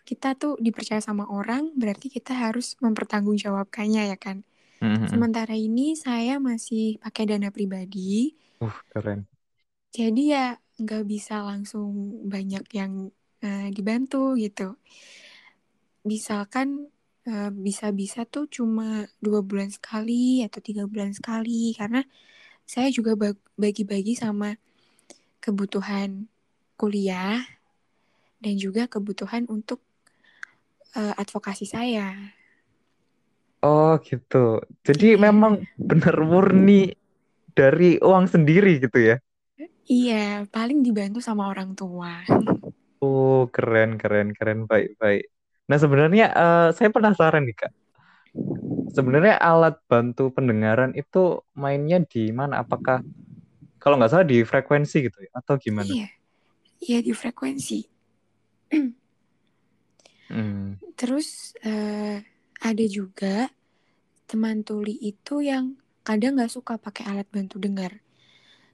kita 0.08 0.40
tuh 0.40 0.56
dipercaya 0.64 1.04
sama 1.04 1.28
orang, 1.28 1.76
berarti 1.76 2.08
kita 2.08 2.32
harus 2.32 2.80
mempertanggungjawabkannya 2.80 4.16
ya 4.16 4.18
kan. 4.18 4.48
Mm-hmm. 4.80 5.10
Sementara 5.12 5.56
ini 5.58 6.00
saya 6.00 6.40
masih 6.40 7.02
pakai 7.04 7.28
dana 7.28 7.52
pribadi. 7.52 8.32
Uh, 8.64 8.78
keren. 8.96 9.28
Jadi 9.92 10.32
ya 10.32 10.56
nggak 10.78 11.04
bisa 11.10 11.42
langsung 11.42 12.22
banyak 12.30 12.64
yang 12.72 13.10
uh, 13.42 13.68
dibantu 13.74 14.38
gitu 14.38 14.78
misalkan 16.08 16.88
bisa-bisa 17.60 18.24
tuh 18.24 18.48
cuma 18.48 19.04
dua 19.20 19.44
bulan 19.44 19.68
sekali 19.68 20.48
atau 20.48 20.64
tiga 20.64 20.88
bulan 20.88 21.12
sekali 21.12 21.76
karena 21.76 22.00
saya 22.64 22.88
juga 22.88 23.20
bagi-bagi 23.60 24.16
sama 24.16 24.56
kebutuhan 25.44 26.32
kuliah 26.80 27.44
dan 28.40 28.54
juga 28.56 28.88
kebutuhan 28.88 29.44
untuk 29.52 29.84
uh, 30.96 31.14
advokasi 31.20 31.68
saya. 31.68 32.16
Oh 33.66 33.98
gitu. 34.04 34.62
Jadi 34.86 35.18
yeah. 35.18 35.22
memang 35.28 35.66
benar 35.76 36.16
murni 36.22 36.94
dari 37.58 37.98
uang 37.98 38.30
sendiri 38.30 38.78
gitu 38.78 39.00
ya? 39.02 39.18
Iya, 39.88 40.46
paling 40.52 40.84
dibantu 40.84 41.24
sama 41.24 41.50
orang 41.50 41.74
tua. 41.74 42.22
Oh 43.02 43.50
keren 43.50 43.98
keren 43.98 44.36
keren 44.36 44.68
baik 44.70 45.00
baik. 45.00 45.26
Nah 45.68 45.78
sebenarnya 45.78 46.26
uh, 46.32 46.70
saya 46.72 46.90
penasaran 46.90 47.44
nih 47.44 47.58
kak. 47.68 47.74
sebenarnya 48.94 49.42
alat 49.42 49.82
bantu 49.90 50.30
pendengaran 50.30 50.94
itu 50.94 51.42
mainnya 51.58 52.02
di 52.02 52.30
mana? 52.30 52.62
Apakah 52.62 53.02
kalau 53.82 53.98
nggak 53.98 54.12
salah 54.14 54.28
di 54.28 54.42
frekuensi 54.46 55.06
gitu 55.06 55.18
ya? 55.22 55.32
Atau 55.36 55.58
gimana? 55.58 55.90
Iya, 55.90 56.10
iya 56.82 57.00
di 57.02 57.12
frekuensi. 57.12 57.80
hmm. 60.34 60.82
Terus 60.94 61.58
uh, 61.66 62.22
ada 62.62 62.86
juga 62.88 63.50
teman 64.28 64.62
tuli 64.62 64.98
itu 65.02 65.42
yang 65.42 65.78
kadang 66.08 66.40
nggak 66.40 66.52
suka 66.52 66.80
pakai 66.80 67.04
alat 67.12 67.28
bantu 67.28 67.60
dengar 67.60 68.00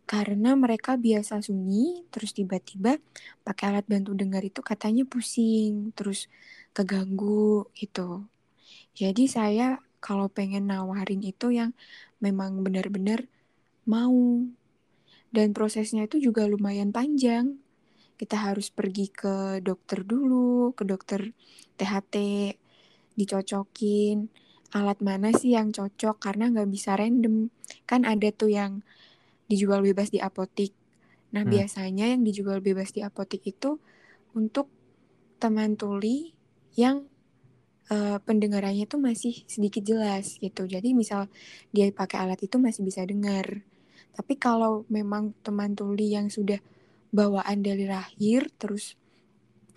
karena 0.03 0.53
mereka 0.60 1.00
biasa 1.00 1.39
sunyi 1.39 2.03
terus 2.12 2.36
tiba-tiba 2.36 3.00
pakai 3.48 3.72
alat 3.72 3.86
bantu 3.88 4.12
dengar 4.12 4.43
itu 4.43 4.60
katanya 4.60 5.07
pusing 5.07 5.95
terus 5.95 6.27
keganggu 6.75 7.72
gitu. 7.77 8.27
Jadi 8.93 9.25
saya 9.31 9.79
kalau 10.03 10.27
pengen 10.27 10.67
nawarin 10.67 11.24
itu 11.24 11.55
yang 11.55 11.72
memang 12.19 12.62
benar-benar 12.62 13.25
mau. 13.88 14.43
Dan 15.33 15.50
prosesnya 15.50 16.05
itu 16.05 16.22
juga 16.22 16.45
lumayan 16.45 16.93
panjang. 16.93 17.57
Kita 18.19 18.38
harus 18.38 18.69
pergi 18.69 19.10
ke 19.10 19.63
dokter 19.65 20.05
dulu 20.05 20.77
ke 20.77 20.86
dokter 20.86 21.33
THT 21.79 22.15
dicocokin 23.17 24.29
alat 24.74 25.05
mana 25.05 25.29
sih 25.29 25.53
yang 25.53 25.69
cocok 25.69 26.17
karena 26.17 26.50
nggak 26.50 26.69
bisa 26.69 26.98
random. 26.98 27.53
Kan 27.86 28.05
ada 28.10 28.29
tuh 28.33 28.50
yang 28.50 28.81
dijual 29.47 29.83
bebas 29.83 30.09
di 30.09 30.19
apotik. 30.23 30.71
Nah, 31.33 31.43
hmm. 31.43 31.51
biasanya 31.51 32.05
yang 32.13 32.21
dijual 32.21 32.62
bebas 32.62 32.93
di 32.93 33.01
apotik 33.01 33.43
itu 33.47 33.81
untuk 34.38 34.69
teman 35.41 35.75
tuli 35.75 36.31
yang 36.73 37.05
uh, 37.91 38.17
pendengarannya 38.23 38.88
tuh 38.88 39.01
masih 39.01 39.43
sedikit 39.50 39.83
jelas 39.83 40.39
gitu. 40.39 40.65
Jadi 40.65 40.95
misal 40.95 41.27
dia 41.73 41.89
pakai 41.91 42.23
alat 42.23 42.39
itu 42.41 42.57
masih 42.62 42.85
bisa 42.85 43.03
dengar. 43.03 43.65
Tapi 44.13 44.38
kalau 44.38 44.85
memang 44.93 45.33
teman 45.41 45.73
tuli 45.73 46.13
yang 46.13 46.29
sudah 46.29 46.62
bawaan 47.13 47.62
dari 47.62 47.85
lahir 47.85 48.50
terus 48.57 48.97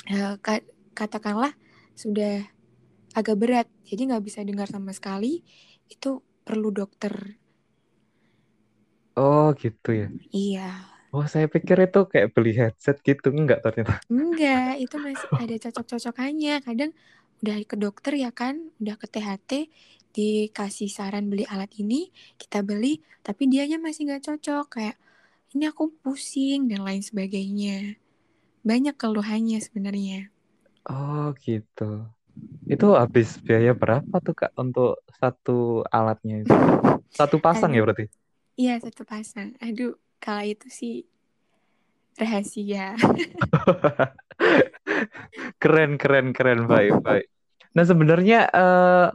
uh, 0.08 0.40
katakanlah 0.96 1.52
sudah 1.96 2.49
agak 3.16 3.37
berat, 3.40 3.68
jadi 3.88 4.12
nggak 4.12 4.25
bisa 4.28 4.44
dengar 4.44 4.68
sama 4.68 4.92
sekali, 4.92 5.40
itu 5.88 6.20
perlu 6.44 6.68
dokter 6.68 7.40
Oh 9.25 9.46
gitu 9.62 9.88
ya. 10.00 10.06
Iya. 10.32 10.66
Oh 11.16 11.25
saya 11.32 11.46
pikir 11.54 11.76
itu 11.87 11.99
kayak 12.12 12.28
beli 12.35 12.50
headset 12.61 12.96
gitu 13.08 13.26
enggak 13.38 13.58
ternyata. 13.64 13.94
Enggak, 14.12 14.78
itu 14.85 14.96
masih 15.06 15.28
ada 15.42 15.54
cocok-cocokannya. 15.62 16.52
Kadang 16.66 16.90
udah 17.42 17.56
ke 17.70 17.76
dokter 17.82 18.12
ya 18.25 18.30
kan, 18.40 18.54
udah 18.80 18.94
ke 19.00 19.06
THT 19.12 19.50
dikasih 20.16 20.88
saran 20.96 21.25
beli 21.30 21.44
alat 21.52 21.70
ini, 21.82 22.00
kita 22.40 22.58
beli, 22.68 22.92
tapi 23.26 23.42
dianya 23.52 23.76
masih 23.87 24.00
nggak 24.08 24.25
cocok 24.26 24.64
kayak 24.75 24.96
ini 25.54 25.64
aku 25.73 25.85
pusing 26.02 26.61
dan 26.70 26.80
lain 26.88 27.02
sebagainya. 27.08 27.76
Banyak 28.70 28.94
keluhannya 29.02 29.58
sebenarnya. 29.66 30.18
Oh 30.90 31.23
gitu. 31.44 31.82
Itu 32.73 32.87
habis 33.02 33.28
biaya 33.46 33.73
berapa 33.82 34.14
tuh 34.26 34.35
kak 34.40 34.52
untuk 34.62 34.88
satu 35.20 35.52
alatnya 35.96 36.35
itu? 36.44 36.54
Satu 37.18 37.37
pasang 37.44 37.70
ya 37.76 37.80
berarti? 37.87 38.04
Iya 38.56 38.80
satu 38.80 39.02
pasang. 39.04 39.52
Aduh, 39.60 39.96
kalau 40.22 40.44
itu 40.44 40.68
sih 40.72 40.94
rahasia. 42.16 42.96
keren 45.62 46.00
keren 46.00 46.32
keren 46.36 46.60
baik 46.64 46.94
baik. 47.04 47.26
Nah 47.76 47.84
sebenarnya 47.84 48.48
uh, 48.52 49.08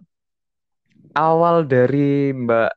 awal 1.15 1.67
dari 1.67 2.31
Mbak 2.35 2.71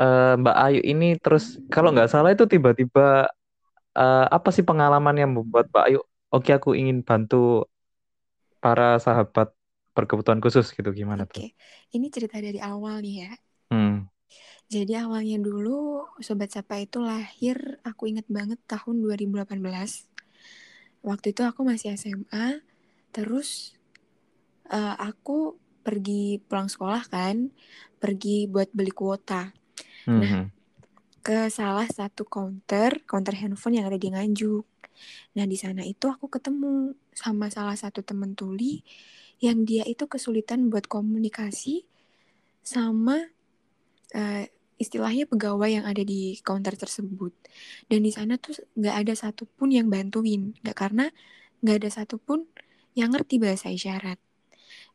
uh, 0.00 0.34
Mbak 0.40 0.56
Ayu 0.66 0.80
ini 0.84 1.08
terus 1.20 1.58
kalau 1.72 1.92
nggak 1.92 2.10
salah 2.12 2.32
itu 2.32 2.44
tiba-tiba 2.48 3.28
uh, 3.96 4.26
apa 4.30 4.48
sih 4.54 4.64
pengalaman 4.64 5.16
yang 5.18 5.30
membuat 5.36 5.68
Mbak 5.72 5.84
Ayu 5.88 6.00
oke 6.32 6.50
aku 6.52 6.70
ingin 6.78 7.00
bantu 7.04 7.66
para 8.62 8.98
sahabat 9.00 9.52
berkebutuhan 9.96 10.40
khusus 10.44 10.68
gitu 10.76 10.92
gimana 10.92 11.24
Oke, 11.24 11.24
tuh? 11.24 11.40
ini 11.96 12.06
cerita 12.12 12.36
dari 12.36 12.60
awal 12.60 13.00
nih 13.00 13.14
ya. 13.24 13.30
Hmm. 14.66 14.72
Jadi 14.82 14.92
awalnya 14.98 15.38
dulu 15.38 16.10
Sobat 16.18 16.50
Sapa 16.50 16.82
itu 16.82 16.98
lahir, 16.98 17.78
aku 17.86 18.10
inget 18.10 18.26
banget 18.26 18.58
tahun 18.66 18.98
2018. 18.98 19.62
Waktu 21.06 21.26
itu 21.30 21.42
aku 21.46 21.62
masih 21.62 21.94
SMA, 21.94 22.58
terus 23.14 23.78
uh, 24.74 24.98
aku 24.98 25.54
pergi 25.86 26.42
pulang 26.42 26.66
sekolah 26.66 27.06
kan, 27.06 27.54
pergi 28.02 28.50
buat 28.50 28.66
beli 28.74 28.90
kuota. 28.90 29.54
Mm-hmm. 30.10 30.18
Nah, 30.18 30.26
mhm. 30.26 30.44
ke 31.22 31.38
salah 31.46 31.86
satu 31.86 32.26
counter, 32.26 33.06
counter 33.06 33.38
handphone 33.38 33.78
yang 33.78 33.86
ada 33.86 33.98
di 33.98 34.10
Nganjuk. 34.10 34.66
Nah, 35.38 35.46
di 35.46 35.54
sana 35.54 35.86
itu 35.86 36.10
aku 36.10 36.26
ketemu 36.26 36.98
sama 37.14 37.54
salah 37.54 37.78
satu 37.78 38.02
temen 38.02 38.34
tuli 38.34 38.82
yang 39.38 39.62
dia 39.62 39.84
itu 39.86 40.08
kesulitan 40.08 40.72
buat 40.72 40.88
komunikasi 40.88 41.84
sama 42.66 43.20
uh, 44.16 44.44
istilahnya 44.76 45.24
pegawai 45.24 45.70
yang 45.80 45.84
ada 45.88 46.04
di 46.04 46.36
counter 46.44 46.76
tersebut. 46.76 47.32
Dan 47.88 48.04
di 48.04 48.12
sana 48.12 48.36
tuh 48.36 48.56
nggak 48.76 48.96
ada 49.04 49.12
satupun 49.16 49.72
yang 49.72 49.88
bantuin. 49.88 50.52
Nggak 50.60 50.76
karena 50.76 51.06
nggak 51.64 51.76
ada 51.84 51.90
satupun 51.90 52.44
yang 52.92 53.12
ngerti 53.12 53.40
bahasa 53.40 53.72
isyarat. 53.72 54.20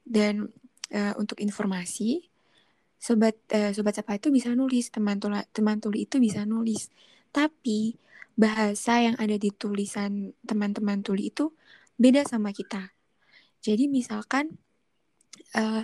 Dan 0.06 0.50
uh, 0.94 1.14
untuk 1.18 1.42
informasi 1.42 2.30
sobat 3.02 3.34
uh, 3.58 3.74
sobat 3.74 3.98
sapa 3.98 4.22
itu 4.22 4.30
bisa 4.30 4.54
nulis 4.54 4.94
teman 4.94 5.18
tuli 5.18 5.42
teman 5.50 5.82
tuli 5.82 6.06
itu 6.06 6.22
bisa 6.22 6.46
nulis. 6.46 6.94
Tapi 7.34 7.98
bahasa 8.38 9.02
yang 9.02 9.18
ada 9.18 9.36
di 9.36 9.50
tulisan 9.50 10.34
teman-teman 10.46 11.02
tuli 11.02 11.34
itu 11.34 11.54
beda 11.98 12.26
sama 12.26 12.54
kita. 12.54 12.94
Jadi 13.62 13.90
misalkan 13.90 14.58
uh, 15.58 15.84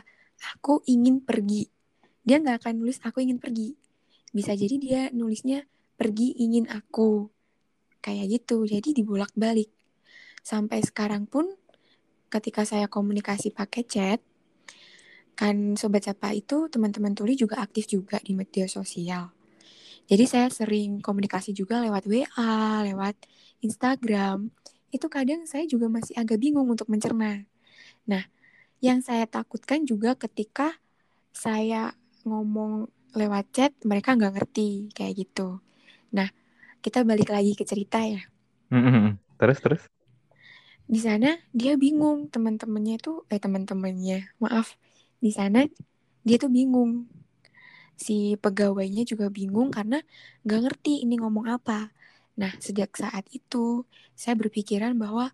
aku 0.53 0.85
ingin 0.85 1.21
pergi. 1.25 1.69
Dia 2.27 2.43
nggak 2.43 2.65
akan 2.65 2.73
nulis 2.83 2.99
aku 3.01 3.23
ingin 3.23 3.39
pergi 3.39 3.86
bisa 4.37 4.53
jadi 4.53 4.75
dia 4.77 5.01
nulisnya 5.09 5.65
pergi 5.97 6.37
ingin 6.37 6.69
aku. 6.69 7.33
Kayak 8.05 8.37
gitu 8.37 8.69
jadi 8.69 8.93
dibolak-balik 8.93 9.73
sampai 10.45 10.79
sekarang 10.85 11.25
pun 11.25 11.49
ketika 12.29 12.63
saya 12.63 12.87
komunikasi 12.87 13.51
pakai 13.51 13.83
chat 13.83 14.19
kan 15.37 15.77
sobat 15.77 16.07
sapa 16.07 16.33
itu 16.33 16.65
teman-teman 16.71 17.13
tuli 17.13 17.37
juga 17.37 17.61
aktif 17.61 17.89
juga 17.89 18.17
di 18.21 18.33
media 18.33 18.65
sosial. 18.65 19.33
Jadi 20.07 20.23
saya 20.23 20.47
sering 20.47 21.03
komunikasi 21.03 21.51
juga 21.51 21.83
lewat 21.83 22.07
WA 22.07 22.87
lewat 22.87 23.15
Instagram. 23.59 24.49
Itu 24.89 25.11
kadang 25.11 25.43
saya 25.45 25.67
juga 25.67 25.91
masih 25.91 26.15
agak 26.15 26.39
bingung 26.39 26.65
untuk 26.71 26.87
mencerna. 26.87 27.43
Nah 28.07 28.23
yang 28.79 29.03
saya 29.03 29.27
takutkan 29.27 29.83
juga 29.85 30.17
ketika 30.17 30.79
saya 31.35 31.93
ngomong 32.25 32.89
lewat 33.17 33.45
chat 33.49 33.71
mereka 33.81 34.13
nggak 34.13 34.37
ngerti 34.37 34.93
kayak 34.93 35.25
gitu. 35.25 35.57
Nah, 36.13 36.29
kita 36.79 37.01
balik 37.01 37.33
lagi 37.33 37.57
ke 37.57 37.65
cerita 37.65 37.99
ya. 38.05 38.21
Terus 39.41 39.59
terus. 39.59 39.83
Di 40.87 41.03
sana 41.03 41.35
dia 41.51 41.75
bingung 41.75 42.31
teman-temannya 42.31 42.95
itu 42.95 43.27
eh 43.27 43.41
teman-temannya 43.41 44.31
maaf 44.39 44.79
di 45.19 45.33
sana 45.35 45.67
dia 46.23 46.37
tuh 46.39 46.47
bingung 46.47 47.09
si 47.97 48.37
pegawainya 48.39 49.03
juga 49.03 49.27
bingung 49.27 49.73
karena 49.73 49.99
nggak 50.45 50.61
ngerti 50.63 51.03
ini 51.03 51.19
ngomong 51.19 51.49
apa. 51.51 51.91
Nah 52.37 52.53
sejak 52.61 52.93
saat 52.95 53.27
itu 53.33 53.83
saya 54.13 54.37
berpikiran 54.37 54.95
bahwa 54.95 55.33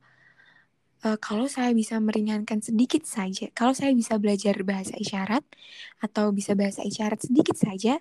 uh, 1.04 1.20
kalau 1.20 1.46
saya 1.52 1.76
bisa 1.76 2.00
meringankan 2.00 2.64
sedikit 2.64 3.04
saja, 3.04 3.52
kalau 3.52 3.76
saya 3.76 3.92
bisa 3.92 4.16
belajar 4.18 4.56
bahasa 4.64 4.96
isyarat 4.96 5.44
atau 6.00 6.32
bisa 6.32 6.56
bahasa 6.56 6.82
isyarat 6.82 7.20
sedikit 7.28 7.60
saja, 7.60 8.00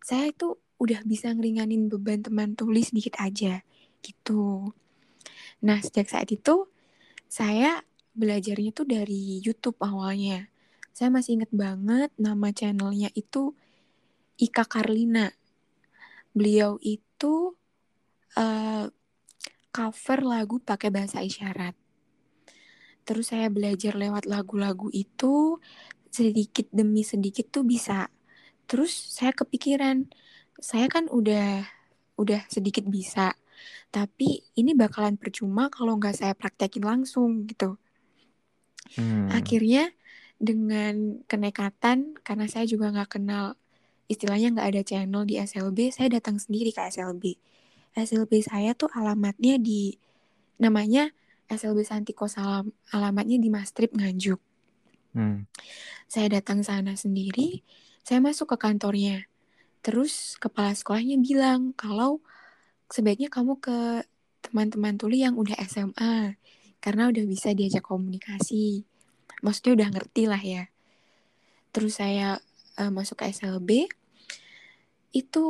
saya 0.00 0.30
itu 0.30 0.56
udah 0.78 1.02
bisa 1.06 1.30
ngeringanin 1.34 1.90
beban 1.90 2.22
teman 2.22 2.54
tulis 2.54 2.90
sedikit 2.94 3.18
aja 3.18 3.62
gitu. 4.02 4.74
Nah, 5.64 5.78
sejak 5.82 6.10
saat 6.10 6.28
itu 6.30 6.70
saya 7.26 7.82
belajarnya 8.14 8.70
tuh 8.70 8.86
dari 8.86 9.42
YouTube 9.42 9.78
awalnya. 9.82 10.46
Saya 10.94 11.10
masih 11.10 11.42
inget 11.42 11.50
banget 11.50 12.14
nama 12.14 12.54
channelnya 12.54 13.10
itu 13.18 13.58
Ika 14.38 14.66
Karlina. 14.66 15.34
Beliau 16.34 16.78
itu 16.82 17.54
uh, 18.38 18.86
cover 19.74 20.18
lagu 20.22 20.62
pakai 20.62 20.90
bahasa 20.94 21.22
isyarat 21.22 21.74
terus 23.04 23.32
saya 23.32 23.48
belajar 23.52 23.94
lewat 23.96 24.24
lagu-lagu 24.26 24.88
itu 24.92 25.60
sedikit 26.08 26.66
demi 26.72 27.04
sedikit 27.06 27.48
tuh 27.52 27.64
bisa. 27.64 28.08
Terus 28.68 28.92
saya 28.92 29.32
kepikiran 29.36 30.08
saya 30.60 30.86
kan 30.88 31.10
udah 31.10 31.66
udah 32.18 32.46
sedikit 32.46 32.86
bisa 32.86 33.34
tapi 33.94 34.42
ini 34.58 34.74
bakalan 34.74 35.14
percuma 35.14 35.70
kalau 35.70 35.98
nggak 35.98 36.18
saya 36.18 36.34
praktekin 36.34 36.82
langsung 36.82 37.46
gitu. 37.46 37.78
Hmm. 38.94 39.32
akhirnya 39.32 39.90
dengan 40.36 41.24
kenekatan 41.24 42.20
karena 42.20 42.46
saya 42.46 42.68
juga 42.68 42.92
nggak 42.92 43.16
kenal 43.16 43.56
istilahnya 44.12 44.52
nggak 44.52 44.68
ada 44.76 44.82
channel 44.84 45.24
di 45.24 45.40
SLB 45.40 45.88
saya 45.88 46.12
datang 46.12 46.36
sendiri 46.36 46.68
ke 46.68 46.84
SLB 46.84 47.40
SLB 47.96 48.32
saya 48.44 48.76
tuh 48.76 48.92
alamatnya 48.92 49.56
di 49.56 49.96
namanya 50.60 51.08
SLB 51.50 51.84
Santiko 51.84 52.26
Salam 52.26 52.72
alamatnya 52.92 53.38
di 53.40 53.48
Mastrip 53.52 53.92
Nganjuk. 53.94 54.40
Hmm. 55.14 55.46
saya 56.10 56.26
datang 56.26 56.66
sana 56.66 56.98
sendiri 56.98 57.62
saya 58.04 58.20
masuk 58.20 58.52
ke 58.54 58.56
kantornya. 58.60 59.24
Terus 59.80 60.36
kepala 60.36 60.76
sekolahnya 60.76 61.16
bilang 61.16 61.72
kalau 61.72 62.20
sebaiknya 62.92 63.32
kamu 63.32 63.56
ke 63.56 64.04
teman-teman 64.44 65.00
tuli 65.00 65.24
yang 65.24 65.40
udah 65.40 65.56
SMA 65.64 66.36
karena 66.84 67.08
udah 67.08 67.24
bisa 67.24 67.56
diajak 67.56 67.80
komunikasi. 67.80 68.84
Maksudnya 69.40 69.72
udah 69.80 69.88
ngerti 69.96 70.22
lah 70.28 70.42
ya. 70.44 70.68
Terus 71.72 71.96
saya 71.96 72.36
uh, 72.76 72.92
masuk 72.92 73.24
ke 73.24 73.32
SLB 73.32 73.88
itu 75.16 75.44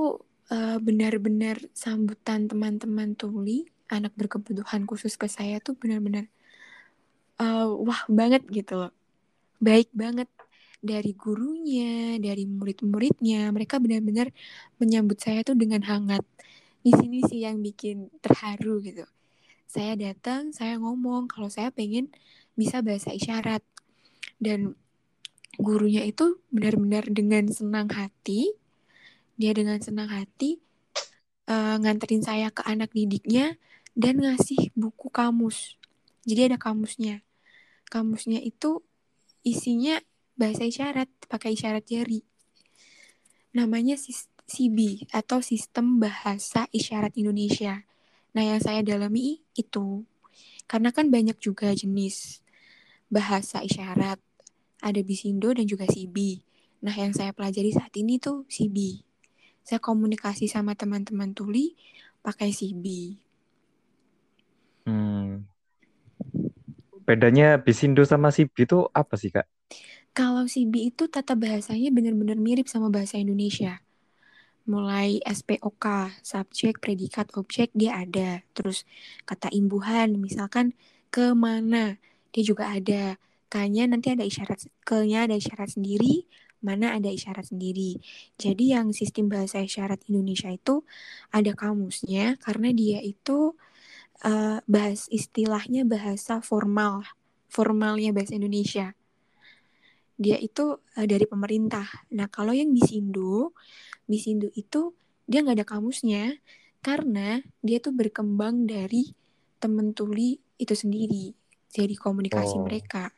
uh, 0.54 0.78
benar-benar 0.78 1.58
sambutan 1.74 2.46
teman-teman 2.46 3.18
tuli 3.18 3.66
anak 3.90 4.12
berkebutuhan 4.16 4.88
khusus 4.88 5.16
ke 5.20 5.28
saya 5.28 5.60
tuh 5.60 5.76
benar-benar 5.76 6.28
uh, 7.40 7.68
wah 7.68 8.02
banget 8.08 8.42
gitu 8.48 8.78
loh. 8.86 8.92
Baik 9.60 9.90
banget. 9.94 10.28
Dari 10.84 11.16
gurunya 11.16 12.20
dari 12.20 12.44
murid-muridnya 12.44 13.48
mereka 13.48 13.80
benar-benar 13.80 14.28
menyambut 14.76 15.16
saya 15.16 15.40
tuh 15.40 15.56
dengan 15.56 15.80
hangat. 15.80 16.20
Di 16.84 16.92
sini 16.92 17.24
sih 17.24 17.40
yang 17.40 17.64
bikin 17.64 18.12
terharu 18.20 18.84
gitu. 18.84 19.08
Saya 19.64 19.96
datang 19.96 20.52
saya 20.52 20.76
ngomong 20.76 21.32
kalau 21.32 21.48
saya 21.48 21.72
pengen 21.72 22.12
bisa 22.52 22.84
bahasa 22.84 23.16
isyarat. 23.16 23.64
Dan 24.36 24.76
gurunya 25.56 26.04
itu 26.04 26.36
benar-benar 26.52 27.08
dengan 27.08 27.48
senang 27.48 27.88
hati 27.88 28.52
dia 29.34 29.50
dengan 29.50 29.78
senang 29.82 30.10
hati 30.10 30.62
uh, 31.50 31.76
nganterin 31.82 32.22
saya 32.22 32.54
ke 32.54 32.62
anak 32.66 32.94
didiknya 32.94 33.58
dan 33.94 34.20
ngasih 34.20 34.74
buku 34.74 35.10
kamus 35.10 35.78
jadi 36.26 36.52
ada 36.52 36.58
kamusnya 36.58 37.22
kamusnya 37.88 38.42
itu 38.42 38.82
isinya 39.46 39.98
bahasa 40.34 40.66
isyarat 40.66 41.08
pakai 41.30 41.54
isyarat 41.54 41.86
jari 41.86 42.26
namanya 43.54 43.94
CB 44.44 45.08
atau 45.14 45.40
Sistem 45.40 46.02
Bahasa 46.02 46.66
Isyarat 46.74 47.14
Indonesia 47.16 47.86
nah 48.34 48.42
yang 48.42 48.58
saya 48.58 48.82
dalami 48.82 49.40
itu 49.54 50.02
karena 50.66 50.90
kan 50.90 51.12
banyak 51.12 51.38
juga 51.38 51.70
jenis 51.70 52.44
bahasa 53.12 53.60
isyarat. 53.60 54.18
Ada 54.84 55.00
Bisindo 55.00 55.54
dan 55.54 55.64
juga 55.64 55.88
CB. 55.88 56.44
Nah, 56.84 56.92
yang 56.92 57.16
saya 57.16 57.32
pelajari 57.32 57.72
saat 57.72 57.94
ini 57.96 58.20
tuh 58.20 58.44
CB. 58.50 59.00
Saya 59.64 59.80
komunikasi 59.80 60.44
sama 60.44 60.76
teman-teman 60.76 61.32
tuli 61.32 61.72
pakai 62.20 62.52
CB. 62.52 63.16
Hmm. 64.84 65.48
Bedanya 67.04 67.60
Bisindo 67.60 68.00
sama 68.08 68.32
CB 68.32 68.64
itu 68.64 68.88
apa 68.96 69.14
sih, 69.20 69.28
Kak? 69.28 69.44
Kalau 70.16 70.48
CB 70.48 70.94
itu 70.94 71.04
tata 71.10 71.36
bahasanya 71.36 71.92
benar-benar 71.92 72.40
mirip 72.40 72.64
sama 72.70 72.88
bahasa 72.88 73.20
Indonesia. 73.20 73.84
Mulai 74.64 75.20
SPOK, 75.20 75.84
subjek, 76.24 76.80
predikat, 76.80 77.28
objek, 77.36 77.68
dia 77.76 78.00
ada. 78.00 78.40
Terus 78.56 78.88
kata 79.28 79.52
imbuhan, 79.52 80.16
misalkan 80.16 80.72
ke 81.12 81.36
mana, 81.36 82.00
dia 82.32 82.42
juga 82.42 82.72
ada 82.72 83.20
k-nya 83.52 83.86
nanti 83.86 84.10
ada 84.10 84.26
isyarat 84.26 84.66
ke-nya 84.82 85.30
ada 85.30 85.38
isyarat 85.38 85.78
sendiri 85.78 86.26
mana 86.64 86.96
ada 86.96 87.12
isyarat 87.12 87.52
sendiri. 87.52 88.00
Jadi 88.40 88.72
yang 88.72 88.96
sistem 88.96 89.28
bahasa 89.28 89.60
isyarat 89.60 90.00
Indonesia 90.08 90.48
itu 90.48 90.80
ada 91.28 91.52
kamusnya 91.52 92.40
karena 92.40 92.72
dia 92.72 93.04
itu 93.04 93.52
uh, 94.22 94.62
bahas 94.70 95.10
istilahnya 95.10 95.82
bahasa 95.82 96.38
formal, 96.44 97.02
formalnya 97.50 98.14
bahasa 98.14 98.38
Indonesia. 98.38 98.94
Dia 100.14 100.38
itu 100.38 100.78
uh, 100.78 101.06
dari 101.08 101.26
pemerintah. 101.26 101.86
Nah 102.14 102.30
kalau 102.30 102.54
yang 102.54 102.70
Bisindo, 102.70 103.56
Bisindo 104.06 104.46
itu 104.54 104.94
dia 105.26 105.42
nggak 105.42 105.64
ada 105.64 105.66
kamusnya 105.66 106.38
karena 106.84 107.40
dia 107.64 107.80
tuh 107.80 107.96
berkembang 107.96 108.68
dari 108.68 109.10
temen 109.56 109.96
tuli 109.96 110.36
itu 110.60 110.76
sendiri 110.76 111.32
jadi 111.74 111.94
komunikasi 111.98 112.54
oh. 112.54 112.62
mereka. 112.62 113.10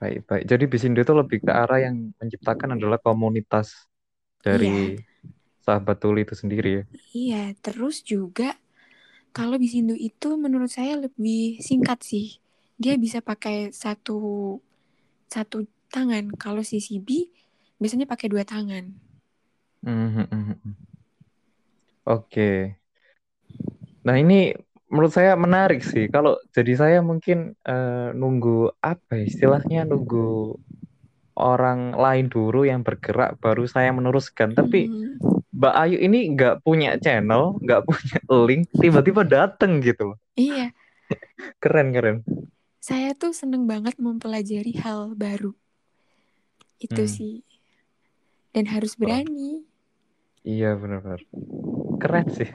Baik, 0.00 0.24
baik. 0.28 0.44
Jadi 0.48 0.64
Bisindo 0.68 1.00
itu 1.00 1.12
lebih 1.12 1.44
ke 1.44 1.52
arah 1.52 1.80
yang 1.80 2.12
menciptakan 2.16 2.76
adalah 2.76 3.00
komunitas 3.00 3.88
dari 4.40 4.96
iya. 4.96 5.00
sahabat 5.64 6.00
tuli 6.00 6.24
itu 6.24 6.36
sendiri 6.36 6.70
ya. 6.80 6.84
Iya, 7.12 7.44
terus 7.60 8.00
juga 8.04 8.56
kalau 9.36 9.60
Bisindo 9.60 9.92
itu 9.92 10.40
menurut 10.40 10.72
saya 10.72 10.96
lebih 10.96 11.60
singkat 11.60 12.00
sih. 12.00 12.40
Dia 12.80 12.96
bisa 12.96 13.20
pakai 13.20 13.68
satu 13.68 14.56
satu 15.28 15.68
tangan. 15.92 16.32
Kalau 16.40 16.64
CCB 16.64 17.28
biasanya 17.76 18.08
pakai 18.08 18.32
dua 18.32 18.48
tangan. 18.48 18.96
Mm 19.84 20.08
-hmm. 20.08 20.24
Oke. 20.24 20.56
Okay. 22.08 22.58
Nah 24.08 24.16
ini 24.16 24.56
menurut 24.88 25.12
saya 25.12 25.36
menarik 25.36 25.84
sih. 25.84 26.08
Kalau 26.08 26.40
jadi 26.56 26.72
saya 26.72 26.98
mungkin 27.04 27.52
uh, 27.68 28.16
nunggu 28.16 28.72
apa 28.80 29.20
ya, 29.20 29.28
istilahnya 29.28 29.84
nunggu 29.84 30.56
orang 31.36 31.92
lain 31.92 32.32
dulu 32.32 32.64
yang 32.64 32.80
bergerak 32.80 33.36
baru 33.36 33.68
saya 33.68 33.92
meneruskan. 33.92 34.56
Tapi 34.56 34.88
hmm. 34.88 35.35
Mbak 35.56 35.74
Ayu 35.74 35.96
ini 36.04 36.36
nggak 36.36 36.60
punya 36.60 37.00
channel, 37.00 37.56
nggak 37.64 37.88
punya 37.88 38.18
link, 38.46 38.68
tiba-tiba 38.76 39.24
dateng 39.24 39.80
gitu. 39.80 40.12
Iya. 40.36 40.76
keren 41.62 41.96
keren. 41.96 42.16
Saya 42.76 43.16
tuh 43.16 43.32
seneng 43.32 43.64
banget 43.64 43.96
mempelajari 43.96 44.76
hal 44.84 45.16
baru. 45.16 45.56
Itu 46.76 47.08
hmm. 47.08 47.10
sih. 47.10 47.34
Dan 48.52 48.68
harus 48.68 48.94
berani. 49.00 49.64
Oh. 49.64 49.74
Iya 50.46 50.78
benar-benar. 50.78 51.24
Keren 51.98 52.26
sih. 52.30 52.46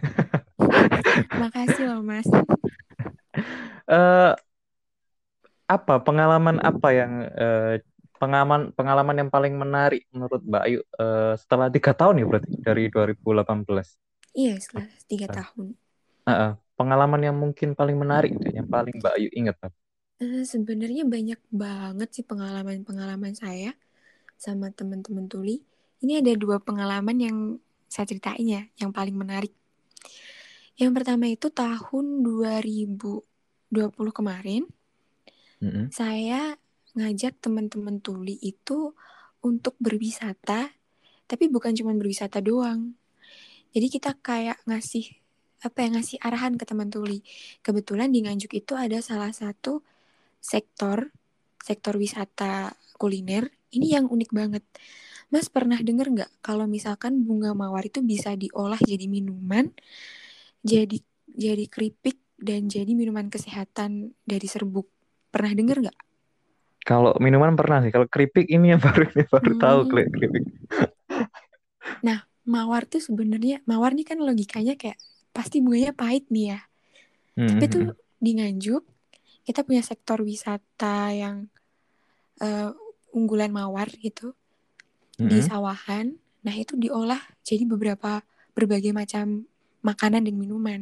Makasih 1.42 1.92
loh 1.92 2.06
Mas. 2.06 2.30
uh, 3.92 4.32
apa 5.68 5.94
pengalaman 6.00 6.64
apa 6.64 6.88
yang 6.96 7.12
uh, 7.36 7.76
pengalaman 8.22 8.70
pengalaman 8.78 9.18
yang 9.18 9.30
paling 9.34 9.58
menarik 9.58 10.06
menurut 10.14 10.46
Mbak 10.46 10.64
Ayu 10.70 10.80
uh, 11.02 11.34
setelah 11.34 11.74
tiga 11.74 11.98
tahun 11.98 12.22
ya 12.22 12.26
berarti 12.30 12.50
dari 12.62 12.84
2018? 12.94 14.38
Iya 14.38 14.54
setelah 14.62 14.86
tiga 15.10 15.26
uh, 15.26 15.34
tahun. 15.42 15.68
Uh, 16.22 16.30
uh, 16.30 16.52
pengalaman 16.78 17.22
yang 17.26 17.34
mungkin 17.34 17.74
paling 17.74 17.98
menarik 17.98 18.38
gitu, 18.38 18.54
yang 18.54 18.70
paling 18.70 19.02
Mbak 19.02 19.14
Ayu 19.18 19.30
ingat 19.34 19.58
apa? 19.66 19.74
Uh, 20.22 20.46
sebenarnya 20.46 21.02
banyak 21.10 21.42
banget 21.50 22.10
sih 22.14 22.26
pengalaman-pengalaman 22.30 23.34
saya 23.34 23.74
sama 24.38 24.70
teman-teman 24.70 25.26
tuli. 25.26 25.66
Ini 26.06 26.22
ada 26.22 26.38
dua 26.38 26.62
pengalaman 26.62 27.18
yang 27.18 27.38
saya 27.90 28.06
ceritain 28.06 28.46
ya, 28.46 28.64
yang 28.78 28.94
paling 28.94 29.18
menarik. 29.18 29.54
Yang 30.78 30.92
pertama 30.94 31.26
itu 31.30 31.50
tahun 31.50 32.06
2020 32.26 33.18
kemarin, 34.14 34.64
mm-hmm. 35.62 35.86
saya 35.90 36.58
ngajak 36.98 37.40
teman-teman 37.40 38.04
tuli 38.04 38.36
itu 38.42 38.94
untuk 39.42 39.74
berwisata, 39.82 40.76
tapi 41.26 41.48
bukan 41.48 41.74
cuma 41.74 41.96
berwisata 41.96 42.44
doang. 42.44 42.94
Jadi 43.72 43.88
kita 43.88 44.20
kayak 44.20 44.60
ngasih 44.68 45.22
apa 45.62 45.78
ya 45.86 45.90
ngasih 45.94 46.18
arahan 46.20 46.58
ke 46.58 46.66
teman 46.68 46.90
tuli. 46.90 47.24
Kebetulan 47.62 48.12
di 48.12 48.26
Nganjuk 48.26 48.52
itu 48.58 48.74
ada 48.76 49.00
salah 49.00 49.32
satu 49.32 49.86
sektor 50.42 51.14
sektor 51.62 51.96
wisata 51.96 52.76
kuliner. 52.98 53.54
Ini 53.72 54.02
yang 54.02 54.06
unik 54.12 54.32
banget. 54.34 54.66
Mas 55.32 55.48
pernah 55.48 55.80
denger 55.80 56.12
nggak 56.12 56.32
kalau 56.44 56.68
misalkan 56.68 57.24
bunga 57.24 57.56
mawar 57.56 57.88
itu 57.88 58.04
bisa 58.04 58.36
diolah 58.36 58.76
jadi 58.84 59.08
minuman 59.08 59.72
jadi 60.60 61.00
jadi 61.32 61.66
keripik 61.72 62.20
dan 62.36 62.68
jadi 62.68 62.92
minuman 62.92 63.32
kesehatan 63.32 64.12
dari 64.28 64.48
serbuk. 64.52 64.92
Pernah 65.32 65.54
denger 65.56 65.78
nggak? 65.88 66.11
Kalau 66.82 67.14
minuman 67.22 67.54
pernah 67.54 67.82
sih. 67.86 67.94
Kalau 67.94 68.10
keripik 68.10 68.50
ini 68.50 68.74
yang 68.74 68.82
baru 68.86 69.06
ini 69.14 69.24
baru 69.30 69.54
hmm. 69.54 69.62
tahu 69.62 69.80
keripik. 69.90 70.44
Nah, 72.06 72.24
mawar 72.46 72.86
tuh 72.90 73.02
sebenarnya 73.02 73.62
mawar 73.66 73.94
nih 73.94 74.06
kan 74.06 74.18
logikanya 74.22 74.78
kayak 74.78 74.98
pasti 75.34 75.62
bunganya 75.62 75.94
pahit 75.94 76.30
nih 76.34 76.56
ya. 76.56 76.60
Hmm. 77.38 77.50
Tapi 77.50 77.66
tuh 77.70 77.82
hmm, 77.90 77.94
hmm. 77.94 78.22
di 78.22 78.32
Nganjuk 78.38 78.84
kita 79.42 79.66
punya 79.66 79.82
sektor 79.82 80.22
wisata 80.22 81.10
yang 81.14 81.50
uh, 82.42 82.74
unggulan 83.14 83.50
mawar 83.50 83.90
gitu 83.98 84.34
hmm. 85.18 85.30
di 85.30 85.42
sawahan. 85.42 86.16
Nah, 86.42 86.54
itu 86.58 86.78
diolah 86.78 87.22
jadi 87.46 87.66
beberapa 87.66 88.22
berbagai 88.54 88.94
macam 88.94 89.46
makanan 89.82 90.26
dan 90.26 90.36
minuman. 90.38 90.82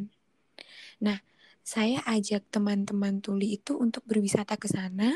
Nah, 1.00 1.20
saya 1.64 2.04
ajak 2.08 2.48
teman-teman 2.52 3.24
tuli 3.24 3.60
itu 3.60 3.78
untuk 3.78 4.04
berwisata 4.08 4.58
ke 4.60 4.68
sana 4.68 5.14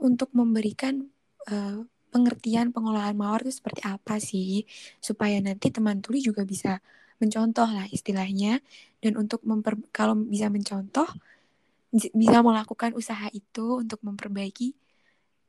untuk 0.00 0.32
memberikan 0.32 1.08
uh, 1.48 1.84
pengertian 2.12 2.72
pengelolaan 2.72 3.16
mawar 3.16 3.44
itu 3.44 3.52
seperti 3.52 3.84
apa 3.84 4.16
sih? 4.20 4.64
Supaya 5.00 5.40
nanti 5.40 5.68
teman 5.68 6.00
tuli 6.00 6.24
juga 6.24 6.46
bisa 6.46 6.80
mencontoh 7.20 7.68
lah 7.68 7.86
istilahnya. 7.92 8.60
Dan 9.00 9.20
untuk 9.20 9.44
memper 9.44 9.76
kalau 9.92 10.16
bisa 10.16 10.48
mencontoh 10.48 11.06
bisa 11.92 12.38
melakukan 12.44 12.92
usaha 12.92 13.30
itu 13.32 13.80
untuk 13.80 14.00
memperbaiki 14.04 14.76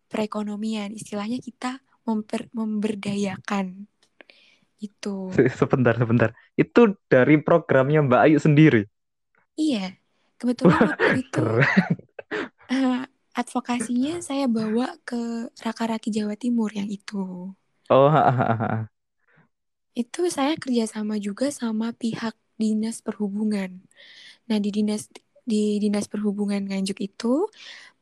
perekonomian. 0.08 0.96
Istilahnya 0.96 1.40
kita 1.44 1.80
memper, 2.08 2.48
memberdayakan. 2.56 3.88
Itu. 4.78 5.34
Sebentar 5.58 5.98
sebentar. 5.98 6.30
Itu 6.54 6.96
dari 7.10 7.42
programnya 7.42 8.06
Mbak 8.06 8.22
Ayu 8.30 8.38
sendiri? 8.40 8.86
Iya. 9.58 9.98
Kebetulan 10.38 10.94
waktu 10.94 11.26
itu 11.26 11.42
uh, 12.70 13.04
advokasinya 13.38 14.18
saya 14.26 14.50
bawa 14.50 14.98
ke 15.06 15.54
Raka-Raki 15.62 16.10
Jawa 16.10 16.34
Timur 16.34 16.74
yang 16.74 16.90
itu. 16.90 17.54
Oh, 17.94 18.10
ha, 18.10 18.34
ha, 18.34 18.46
ha. 18.58 18.72
Itu 19.94 20.26
saya 20.34 20.58
kerjasama 20.58 21.22
juga 21.22 21.54
sama 21.54 21.94
pihak 21.94 22.34
dinas 22.58 23.06
perhubungan. 23.06 23.86
Nah 24.50 24.58
di 24.58 24.74
dinas 24.74 25.08
di 25.48 25.80
dinas 25.80 26.10
perhubungan 26.10 26.66
Nganjuk 26.68 27.00
itu 27.00 27.48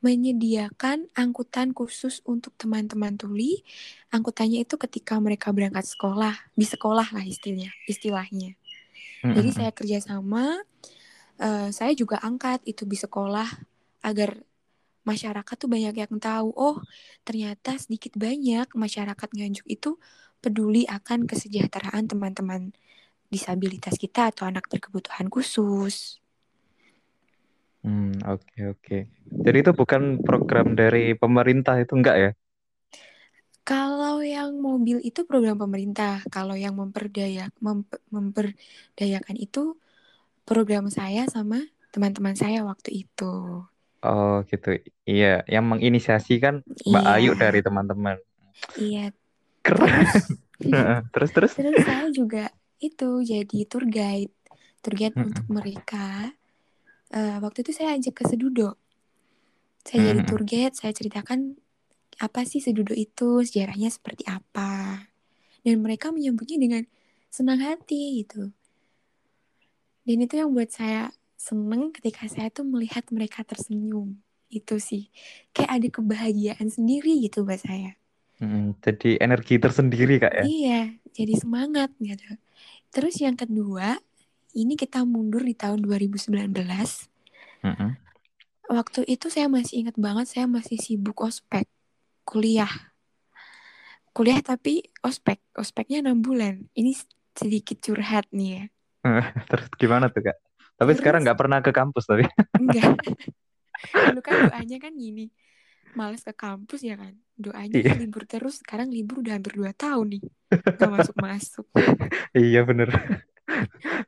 menyediakan 0.01 1.11
angkutan 1.13 1.75
khusus 1.75 2.23
untuk 2.25 2.55
teman-teman 2.57 3.19
tuli. 3.19 3.61
Angkutannya 4.09 4.63
itu 4.63 4.79
ketika 4.79 5.19
mereka 5.19 5.51
berangkat 5.51 5.85
sekolah, 5.85 6.33
di 6.55 6.65
sekolah 6.65 7.11
lah 7.11 7.23
istilahnya, 7.27 7.69
istilahnya. 7.85 8.57
Jadi 9.25 9.49
saya 9.49 9.71
kerjasama, 9.73 10.61
uh, 11.41 11.69
saya 11.73 11.97
juga 11.97 12.21
angkat 12.21 12.61
itu 12.69 12.85
di 12.85 12.93
sekolah 12.93 13.49
agar 14.05 14.37
masyarakat 15.05 15.55
tuh 15.55 15.69
banyak 15.69 15.95
yang 15.95 16.17
tahu 16.17 16.49
oh 16.57 16.81
ternyata 17.21 17.77
sedikit 17.77 18.17
banyak 18.17 18.67
masyarakat 18.73 19.29
Nganjuk 19.31 19.65
itu 19.69 20.01
peduli 20.41 20.85
akan 20.89 21.29
kesejahteraan 21.29 22.09
teman-teman 22.09 22.73
disabilitas 23.29 23.97
kita 23.97 24.29
atau 24.29 24.45
anak 24.45 24.69
berkebutuhan 24.69 25.29
khusus. 25.33 26.21
Hmm, 27.85 28.17
oke 28.25 28.41
okay, 28.41 28.63
oke. 28.65 28.81
Okay. 28.81 29.01
Jadi 29.45 29.57
itu 29.61 29.71
bukan 29.77 30.21
program 30.25 30.73
dari 30.73 31.13
pemerintah 31.13 31.77
itu 31.77 31.93
enggak 31.93 32.17
ya? 32.17 32.31
Kalau 33.65 34.21
yang 34.21 34.61
mobil 34.61 35.01
itu 35.01 35.25
program 35.25 35.57
pemerintah, 35.57 36.21
kalau 36.29 36.53
yang 36.53 36.77
memperdaya 36.77 37.49
memper, 37.57 37.97
memperdayakan 38.13 39.37
itu 39.41 39.73
program 40.45 40.89
saya 40.93 41.25
sama 41.25 41.65
teman-teman 41.89 42.37
saya 42.37 42.61
waktu 42.61 43.05
itu. 43.05 43.65
Oh 44.05 44.45
gitu. 44.45 44.77
Iya, 45.09 45.41
yang 45.49 45.65
menginisiasi 45.65 46.37
kan 46.37 46.61
Mbak 46.85 47.03
iya. 47.03 47.17
Ayu 47.17 47.31
dari 47.33 47.59
teman-teman. 47.65 48.21
Iya. 48.77 49.09
Keren. 49.65 50.05
Terus 51.11 51.29
terus. 51.35 51.51
terus 51.57 51.83
saya 51.83 52.07
juga 52.13 52.47
itu 52.79 53.09
jadi 53.25 53.59
tour 53.67 53.83
guide, 53.89 54.31
tour 54.79 54.95
guide 54.95 55.17
untuk 55.17 55.45
mereka. 55.49 56.31
Uh, 57.11 57.43
waktu 57.43 57.65
itu 57.65 57.71
saya 57.75 57.97
ajak 57.99 58.21
ke 58.21 58.23
Sedudo. 58.29 58.79
Saya 59.85 60.13
jadi 60.13 60.21
tour 60.25 60.41
guide, 60.47 60.73
saya 60.73 60.95
ceritakan 60.95 61.59
apa 62.21 62.47
sih 62.47 62.63
Sedudo 62.63 62.95
itu, 62.95 63.43
sejarahnya 63.43 63.91
seperti 63.91 64.23
apa. 64.29 65.05
Dan 65.65 65.81
mereka 65.81 66.13
menyambutnya 66.13 66.55
dengan 66.55 66.83
senang 67.27 67.59
hati 67.59 68.23
gitu. 68.23 68.53
Dan 70.05 70.17
itu 70.21 70.37
yang 70.37 70.53
buat 70.53 70.69
saya 70.69 71.09
seneng 71.45 71.93
ketika 71.93 72.25
saya 72.25 72.49
tuh 72.49 72.65
melihat 72.65 73.05
mereka 73.13 73.45
tersenyum. 73.45 74.17
Itu 74.49 74.81
sih. 74.81 75.13
Kayak 75.53 75.71
ada 75.77 75.87
kebahagiaan 76.01 76.73
sendiri 76.73 77.21
gitu 77.21 77.45
buat 77.45 77.61
saya. 77.61 77.93
Hmm, 78.41 78.73
jadi 78.81 79.21
energi 79.21 79.61
tersendiri 79.61 80.17
kak 80.19 80.33
ya? 80.41 80.43
Iya 80.43 80.81
jadi 81.15 81.33
semangat 81.39 81.95
gitu. 82.03 82.35
Terus 82.91 83.15
yang 83.23 83.39
kedua 83.39 83.95
ini 84.51 84.75
kita 84.75 85.07
mundur 85.07 85.43
di 85.43 85.55
tahun 85.55 85.83
2019 85.83 86.51
hmm. 87.63 87.91
waktu 88.71 89.01
itu 89.07 89.27
saya 89.27 89.47
masih 89.47 89.83
ingat 89.87 89.95
banget 89.99 90.27
saya 90.31 90.45
masih 90.51 90.75
sibuk 90.75 91.23
ospek 91.23 91.63
kuliah. 92.27 92.71
Kuliah 94.11 94.39
tapi 94.43 94.83
ospek 94.99 95.39
ospeknya 95.55 96.03
enam 96.03 96.19
bulan. 96.19 96.67
Ini 96.75 96.91
sedikit 97.35 97.79
curhat 97.79 98.27
nih 98.35 98.49
ya. 98.51 98.63
Terus 99.51 99.67
gimana 99.79 100.11
tuh 100.11 100.27
kak 100.27 100.44
tapi 100.75 100.91
Terus, 100.91 100.99
sekarang 100.99 101.19
nggak 101.23 101.39
pernah 101.39 101.59
ke 101.63 101.71
kampus 101.71 102.03
tapi. 102.03 102.27
Enggak. 102.59 102.99
Dulu 104.11 104.21
kan 104.23 104.33
doanya 104.51 104.77
kan 104.79 104.93
gini. 104.95 105.31
Males 105.95 106.27
ke 106.27 106.35
kampus 106.35 106.83
ya 106.83 106.99
kan. 106.99 107.15
Doanya 107.39 107.79
iya. 107.79 107.95
libur 107.95 108.27
terus. 108.27 108.59
Sekarang 108.59 108.91
libur 108.91 109.23
udah 109.23 109.39
hampir 109.39 109.55
dua 109.55 109.71
tahun 109.71 110.19
nih. 110.19 110.23
Gak 110.51 110.91
masuk-masuk. 110.91 111.65
iya 112.35 112.67
bener. 112.67 112.91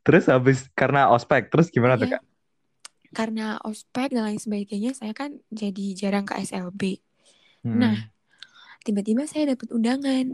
terus 0.03 0.27
habis 0.27 0.67
karena 0.75 1.07
ospek. 1.07 1.47
Terus 1.47 1.71
gimana 1.71 1.95
iya. 1.95 2.01
tuh 2.03 2.07
kak? 2.19 2.23
Karena 3.15 3.55
ospek 3.63 4.11
dan 4.11 4.27
lain 4.27 4.41
sebagainya. 4.43 4.91
Saya 4.91 5.15
kan 5.15 5.39
jadi 5.47 5.95
jarang 5.95 6.27
ke 6.27 6.35
SLB. 6.43 6.99
Hmm. 7.63 7.79
Nah. 7.79 7.97
Tiba-tiba 8.83 9.27
saya 9.27 9.51
dapat 9.51 9.67
undangan. 9.75 10.31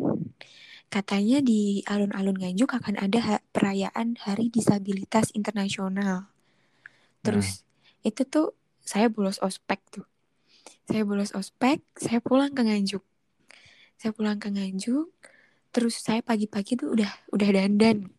Katanya 0.93 1.41
di 1.41 1.81
alun-alun 1.89 2.37
Nganjuk 2.37 2.69
akan 2.69 3.01
ada 3.01 3.41
perayaan 3.49 4.13
Hari 4.13 4.53
Disabilitas 4.53 5.33
Internasional. 5.33 6.29
Terus 7.25 7.65
nah. 7.65 8.13
itu 8.13 8.21
tuh 8.29 8.53
saya 8.77 9.09
bolos 9.09 9.41
ospek 9.41 9.81
tuh. 9.89 10.05
Saya 10.85 11.01
bolos 11.01 11.33
ospek, 11.33 11.81
saya 11.97 12.21
pulang 12.21 12.53
ke 12.53 12.61
Nganjuk. 12.61 13.01
Saya 13.97 14.13
pulang 14.13 14.37
ke 14.37 14.53
Nganjuk, 14.53 15.09
terus 15.73 15.97
saya 15.97 16.21
pagi-pagi 16.21 16.77
tuh 16.77 16.93
udah 16.93 17.09
udah 17.33 17.49
dandan. 17.49 18.13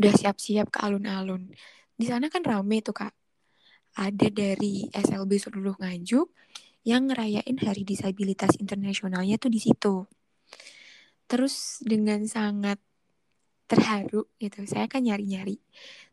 Udah 0.00 0.12
siap-siap 0.16 0.72
ke 0.72 0.80
alun-alun. 0.80 1.52
Di 2.00 2.08
sana 2.08 2.32
kan 2.32 2.48
rame 2.48 2.80
tuh, 2.80 2.96
Kak. 2.96 3.12
Ada 4.00 4.32
dari 4.32 4.88
SLB 4.88 5.36
seluruh 5.36 5.76
Nganjuk 5.76 6.32
yang 6.88 7.12
ngerayain 7.12 7.60
Hari 7.60 7.84
Disabilitas 7.84 8.56
Internasionalnya 8.56 9.36
tuh 9.36 9.52
di 9.52 9.60
situ. 9.60 10.08
Terus 11.32 11.80
dengan 11.80 12.28
sangat 12.28 12.76
terharu 13.64 14.28
gitu, 14.36 14.68
saya 14.68 14.84
kan 14.84 15.00
nyari-nyari. 15.00 15.56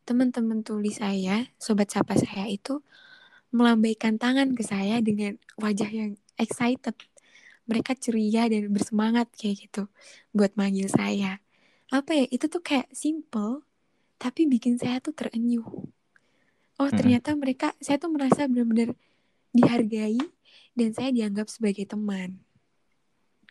Teman-teman 0.08 0.63
tulis 0.63 0.95
saya, 0.95 1.43
sobat 1.60 1.91
sapa 1.91 2.15
saya 2.15 2.47
itu 2.47 2.79
melambaikan 3.51 4.15
tangan 4.15 4.55
ke 4.55 4.63
saya 4.63 5.03
dengan 5.03 5.36
wajah 5.60 5.91
yang 5.91 6.15
excited. 6.39 6.95
Mereka 7.67 7.99
ceria 7.99 8.47
dan 8.47 8.71
bersemangat 8.71 9.27
kayak 9.36 9.67
gitu 9.67 9.91
buat 10.32 10.55
manggil 10.55 10.88
saya. 10.88 11.43
Apa 11.91 12.15
ya, 12.15 12.25
itu 12.32 12.47
tuh 12.47 12.63
kayak 12.63 12.88
simple, 12.95 13.67
tapi 14.15 14.47
bikin 14.47 14.79
saya 14.79 15.03
tuh 15.03 15.12
terenyuh. 15.12 15.67
Oh 16.79 16.89
ternyata 16.95 17.36
mereka, 17.36 17.75
saya 17.84 17.99
tuh 17.99 18.08
merasa 18.08 18.47
benar-benar 18.47 18.95
dihargai 19.51 20.15
dan 20.79 20.95
saya 20.95 21.12
dianggap 21.12 21.51
sebagai 21.51 21.84
teman. 21.84 22.39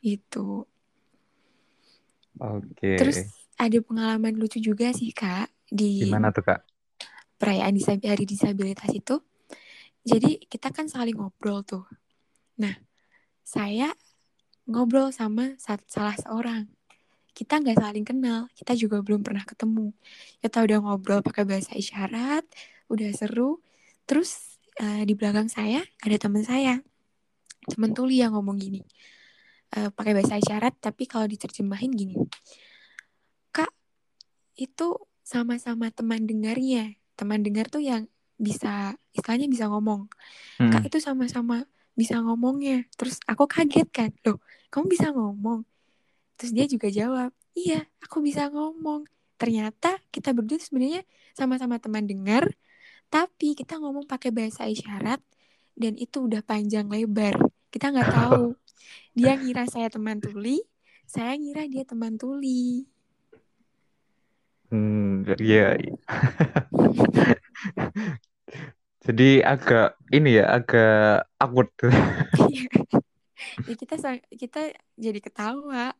Gitu. 0.00 0.64
Oke. 2.38 2.98
Terus 2.98 3.27
ada 3.59 3.79
pengalaman 3.83 4.35
lucu 4.38 4.62
juga 4.62 4.94
sih 4.94 5.11
kak 5.11 5.51
di 5.66 6.07
Gimana 6.07 6.31
tuh 6.31 6.46
kak? 6.46 6.62
perayaan 7.38 7.74
disab 7.74 8.03
hari 8.03 8.27
disabilitas 8.27 8.90
itu. 8.90 9.22
Jadi 10.03 10.42
kita 10.46 10.74
kan 10.74 10.90
saling 10.90 11.14
ngobrol 11.14 11.62
tuh. 11.62 11.87
Nah, 12.59 12.74
saya 13.46 13.94
ngobrol 14.66 15.14
sama 15.14 15.55
salah 15.61 16.16
seorang. 16.18 16.66
Kita 17.35 17.62
nggak 17.62 17.79
saling 17.79 18.03
kenal, 18.03 18.51
kita 18.59 18.74
juga 18.74 18.98
belum 18.98 19.22
pernah 19.22 19.46
ketemu. 19.46 19.94
Kita 20.42 20.59
udah 20.66 20.79
ngobrol 20.83 21.22
pakai 21.22 21.46
bahasa 21.46 21.70
isyarat, 21.79 22.42
udah 22.90 23.11
seru. 23.14 23.62
Terus 24.11 24.59
uh, 24.83 25.07
di 25.07 25.14
belakang 25.14 25.46
saya 25.46 25.87
ada 26.03 26.16
teman 26.18 26.42
saya, 26.42 26.83
teman 27.70 27.94
tuli 27.94 28.18
yang 28.18 28.35
ngomong 28.35 28.59
gini 28.59 28.83
uh, 29.76 29.90
pakai 29.92 30.12
bahasa 30.16 30.40
isyarat 30.40 30.76
tapi 30.81 31.04
kalau 31.04 31.26
diterjemahin 31.28 31.92
gini. 31.92 32.16
Kak 33.52 33.72
itu 34.57 34.96
sama-sama 35.26 35.92
teman 35.92 36.24
dengarnya. 36.24 36.96
Teman 37.18 37.42
dengar 37.42 37.68
tuh 37.68 37.83
yang 37.83 38.07
bisa 38.38 38.94
istilahnya 39.12 39.50
bisa 39.50 39.66
ngomong. 39.66 40.07
Hmm. 40.62 40.70
kak 40.70 40.87
itu 40.88 41.02
sama-sama 41.02 41.66
bisa 41.98 42.22
ngomongnya. 42.22 42.87
Terus 42.94 43.18
aku 43.26 43.44
kaget 43.50 43.88
kan 43.90 44.11
loh 44.24 44.38
kamu 44.70 44.87
bisa 44.88 45.09
ngomong? 45.12 45.64
Terus 46.38 46.52
dia 46.54 46.66
juga 46.70 46.88
jawab 46.92 47.31
iya 47.59 47.85
aku 48.04 48.22
bisa 48.22 48.48
ngomong. 48.48 49.04
Ternyata 49.37 49.98
kita 50.14 50.31
berdua 50.31 50.62
sebenarnya 50.62 51.02
sama-sama 51.35 51.83
teman 51.83 52.07
dengar 52.07 52.46
tapi 53.09 53.57
kita 53.57 53.81
ngomong 53.81 54.04
pakai 54.04 54.28
bahasa 54.28 54.68
isyarat 54.68 55.20
dan 55.74 55.96
itu 55.96 56.28
udah 56.28 56.44
panjang 56.44 56.87
lebar. 56.87 57.35
Kita 57.72 57.90
nggak 57.90 58.11
tahu 58.18 58.54
dia 59.17 59.35
ngira 59.35 59.67
saya 59.67 59.91
teman 59.91 60.19
tuli, 60.19 60.62
saya 61.09 61.35
ngira 61.35 61.67
dia 61.67 61.85
teman 61.87 62.14
tuli. 62.17 62.87
Hmm, 64.69 65.25
iya. 65.41 65.75
iya. 65.81 65.95
Jadi 69.09 69.41
agak 69.41 69.97
ini 70.12 70.37
ya, 70.38 70.45
agak 70.53 71.25
awkward. 71.41 71.73
ya 73.69 73.75
kita 73.75 73.97
kita 74.35 74.61
jadi 74.99 75.19
ketawa 75.23 75.95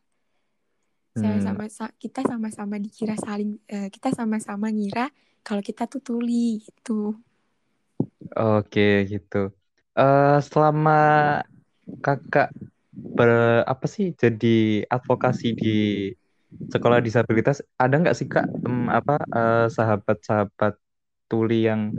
Hmm. 1.17 1.41
sama-sama 1.41 1.89
kita 1.97 2.21
sama-sama 2.21 2.75
dikira 2.77 3.17
saling 3.17 3.57
uh, 3.73 3.89
kita 3.89 4.13
sama-sama 4.13 4.69
ngira 4.69 5.09
kalau 5.41 5.59
kita 5.59 5.89
tuh 5.89 5.99
tuli 5.99 6.61
gitu 6.61 7.17
oke 8.37 8.89
gitu 9.09 9.49
uh, 9.97 10.37
selama 10.39 11.41
kakak 11.99 12.53
ber 12.93 13.63
apa 13.65 13.85
sih 13.85 14.13
jadi 14.13 14.85
advokasi 14.85 15.47
di 15.55 15.77
sekolah 16.49 16.99
disabilitas 16.99 17.61
ada 17.77 17.95
nggak 18.01 18.17
sih 18.17 18.25
kak 18.25 18.49
um, 18.65 18.89
apa 18.89 19.21
uh, 19.29 19.67
sahabat-sahabat 19.69 20.77
tuli 21.29 21.69
yang 21.69 21.93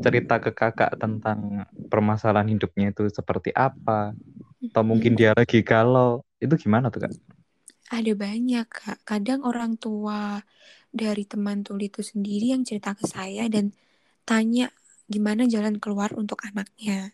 cerita 0.00 0.38
ke 0.38 0.54
kakak 0.54 0.94
tentang 0.96 1.66
permasalahan 1.90 2.54
hidupnya 2.54 2.94
itu 2.94 3.10
seperti 3.10 3.50
apa 3.52 4.14
atau 4.70 4.82
mungkin 4.86 5.18
dia 5.18 5.34
lagi 5.34 5.60
galau 5.66 6.22
itu 6.38 6.54
gimana 6.56 6.88
tuh 6.88 7.08
kak? 7.08 7.12
Ada 7.90 8.12
banyak 8.14 8.66
kak. 8.70 8.98
Kadang 9.02 9.42
orang 9.42 9.74
tua 9.76 10.38
dari 10.94 11.26
teman 11.26 11.66
tuli 11.66 11.90
itu 11.90 12.06
sendiri 12.06 12.54
yang 12.54 12.62
cerita 12.62 12.94
ke 12.94 13.04
saya 13.04 13.50
dan 13.50 13.74
tanya 14.22 14.70
gimana 15.10 15.50
jalan 15.50 15.82
keluar 15.82 16.14
untuk 16.14 16.38
anaknya. 16.46 17.10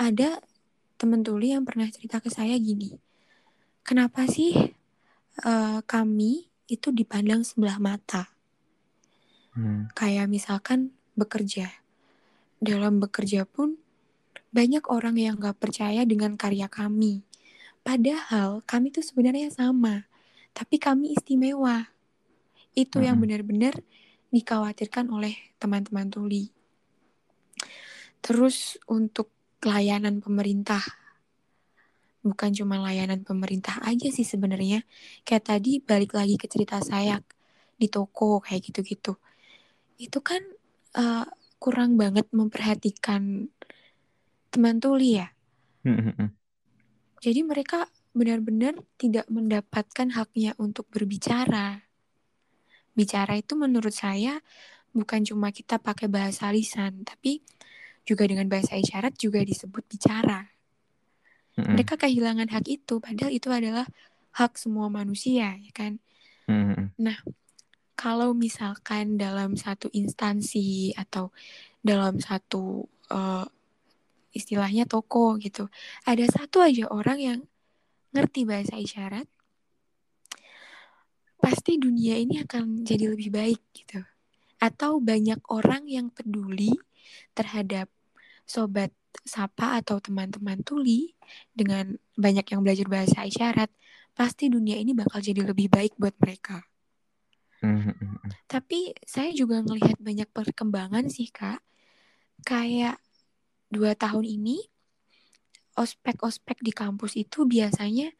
Ada 0.00 0.40
teman 1.04 1.20
tuli 1.20 1.52
yang 1.52 1.68
pernah 1.68 1.84
cerita 1.92 2.16
ke 2.16 2.32
saya 2.32 2.56
gini, 2.56 2.96
kenapa 3.84 4.24
sih 4.24 4.56
uh, 5.44 5.84
kami 5.84 6.48
itu 6.64 6.88
dipandang 6.88 7.44
sebelah 7.44 7.76
mata? 7.76 8.32
Hmm. 9.52 9.92
Kayak 9.92 10.32
misalkan 10.32 10.96
bekerja. 11.12 11.68
Dalam 12.56 13.04
bekerja 13.04 13.44
pun 13.44 13.76
banyak 14.48 14.88
orang 14.88 15.20
yang 15.20 15.36
gak 15.36 15.60
percaya 15.60 16.08
dengan 16.08 16.40
karya 16.40 16.72
kami. 16.72 17.20
Padahal 17.84 18.64
kami 18.64 18.88
tuh 18.88 19.04
sebenarnya 19.04 19.52
sama, 19.52 20.08
tapi 20.56 20.80
kami 20.80 21.12
istimewa. 21.12 21.84
Itu 22.72 23.04
hmm. 23.04 23.06
yang 23.12 23.16
benar-benar 23.20 23.76
dikhawatirkan 24.32 25.12
oleh 25.12 25.36
teman-teman 25.60 26.08
tuli. 26.08 26.48
Terus 28.24 28.80
untuk 28.88 29.28
layanan 29.64 30.20
pemerintah. 30.20 30.80
Bukan 32.24 32.56
cuma 32.56 32.80
layanan 32.80 33.20
pemerintah 33.20 33.80
aja 33.84 34.08
sih 34.08 34.24
sebenarnya. 34.24 34.84
Kayak 35.28 35.44
tadi 35.56 35.80
balik 35.80 36.16
lagi 36.16 36.40
ke 36.40 36.48
cerita 36.48 36.80
saya 36.80 37.20
di 37.76 37.88
toko 37.92 38.40
kayak 38.40 38.64
gitu-gitu. 38.72 39.16
Itu 40.00 40.24
kan 40.24 40.40
uh, 40.96 41.26
kurang 41.60 41.96
banget 42.00 42.28
memperhatikan 42.32 43.48
teman 44.48 44.78
tuli 44.80 45.20
ya. 45.20 45.28
Jadi 47.20 47.40
mereka 47.40 47.88
benar-benar 48.14 48.78
tidak 48.96 49.26
mendapatkan 49.26 50.08
haknya 50.14 50.54
untuk 50.56 50.86
berbicara. 50.88 51.82
Bicara 52.94 53.34
itu 53.36 53.58
menurut 53.58 53.90
saya 53.90 54.38
bukan 54.94 55.26
cuma 55.26 55.50
kita 55.50 55.82
pakai 55.82 56.06
bahasa 56.06 56.46
lisan, 56.54 57.02
tapi 57.02 57.42
juga 58.04 58.28
dengan 58.28 58.46
bahasa 58.46 58.76
isyarat 58.76 59.16
juga 59.16 59.40
disebut 59.40 59.84
bicara. 59.88 60.48
Mm-hmm. 61.56 61.72
Mereka 61.74 61.94
kehilangan 61.96 62.48
hak 62.52 62.66
itu, 62.68 63.00
padahal 63.00 63.32
itu 63.32 63.48
adalah 63.48 63.88
hak 64.36 64.60
semua 64.60 64.92
manusia, 64.92 65.56
ya 65.56 65.72
kan? 65.72 65.98
Mm-hmm. 66.46 67.00
Nah, 67.00 67.18
kalau 67.96 68.36
misalkan 68.36 69.16
dalam 69.16 69.56
satu 69.56 69.88
instansi 69.96 70.92
atau 70.98 71.32
dalam 71.80 72.20
satu 72.20 72.84
uh, 73.14 73.46
istilahnya 74.34 74.84
toko 74.84 75.38
gitu, 75.38 75.70
ada 76.04 76.26
satu 76.26 76.60
aja 76.60 76.90
orang 76.90 77.18
yang 77.22 77.40
ngerti 78.12 78.44
bahasa 78.44 78.76
isyarat, 78.76 79.26
pasti 81.38 81.78
dunia 81.78 82.18
ini 82.18 82.42
akan 82.42 82.82
jadi 82.82 83.14
lebih 83.14 83.30
baik 83.30 83.62
gitu. 83.72 84.02
Atau 84.58 84.98
banyak 84.98 85.38
orang 85.52 85.86
yang 85.86 86.10
peduli 86.10 86.74
terhadap 87.36 87.88
sobat 88.44 88.92
sapa 89.24 89.80
atau 89.80 90.02
teman-teman 90.02 90.60
tuli 90.66 91.14
dengan 91.54 91.96
banyak 92.18 92.44
yang 92.50 92.60
belajar 92.60 92.86
bahasa 92.90 93.24
isyarat, 93.24 93.70
pasti 94.14 94.50
dunia 94.50 94.76
ini 94.76 94.92
bakal 94.92 95.22
jadi 95.22 95.42
lebih 95.46 95.70
baik 95.70 95.96
buat 95.96 96.14
mereka. 96.18 96.66
Tapi 98.44 98.92
saya 99.08 99.32
juga 99.32 99.64
ngelihat 99.64 99.96
banyak 99.98 100.28
perkembangan 100.30 101.08
sih 101.08 101.32
kak. 101.32 101.64
Kayak 102.44 103.00
dua 103.72 103.96
tahun 103.96 104.28
ini, 104.28 104.60
ospek-ospek 105.74 106.60
di 106.60 106.70
kampus 106.76 107.16
itu 107.16 107.48
biasanya 107.48 108.12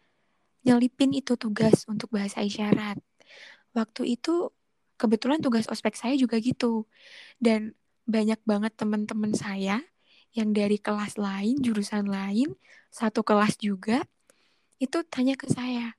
nyelipin 0.64 1.12
itu 1.12 1.36
tugas 1.36 1.84
untuk 1.84 2.08
bahasa 2.08 2.40
isyarat. 2.40 2.96
Waktu 3.76 4.16
itu 4.16 4.48
kebetulan 4.96 5.44
tugas 5.44 5.68
ospek 5.68 5.92
saya 5.94 6.16
juga 6.16 6.40
gitu. 6.40 6.88
Dan 7.36 7.76
banyak 8.04 8.40
banget 8.44 8.72
teman-teman 8.76 9.32
saya 9.32 9.80
yang 10.34 10.50
dari 10.50 10.76
kelas 10.82 11.16
lain, 11.16 11.62
jurusan 11.62 12.10
lain, 12.10 12.58
satu 12.90 13.22
kelas 13.22 13.56
juga, 13.62 14.02
itu 14.82 15.00
tanya 15.06 15.38
ke 15.38 15.46
saya, 15.46 15.94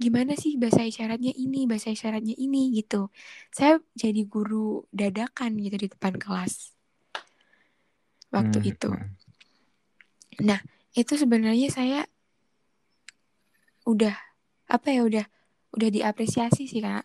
gimana 0.00 0.36
sih 0.36 0.56
bahasa 0.56 0.84
isyaratnya 0.84 1.32
ini, 1.36 1.68
bahasa 1.68 1.92
isyaratnya 1.92 2.36
ini 2.36 2.76
gitu. 2.76 3.08
Saya 3.52 3.80
jadi 3.96 4.24
guru 4.28 4.84
dadakan 4.92 5.60
gitu 5.60 5.76
di 5.76 5.88
depan 5.92 6.16
kelas 6.16 6.72
waktu 8.32 8.58
hmm. 8.60 8.70
itu. 8.72 8.90
Hmm. 8.92 9.10
Nah, 10.40 10.60
itu 10.96 11.16
sebenarnya 11.20 11.68
saya 11.68 12.00
udah 13.88 14.14
apa 14.70 14.88
ya 14.92 15.02
udah 15.02 15.24
udah 15.76 15.88
diapresiasi 15.88 16.64
sih 16.68 16.80
kak. 16.80 17.04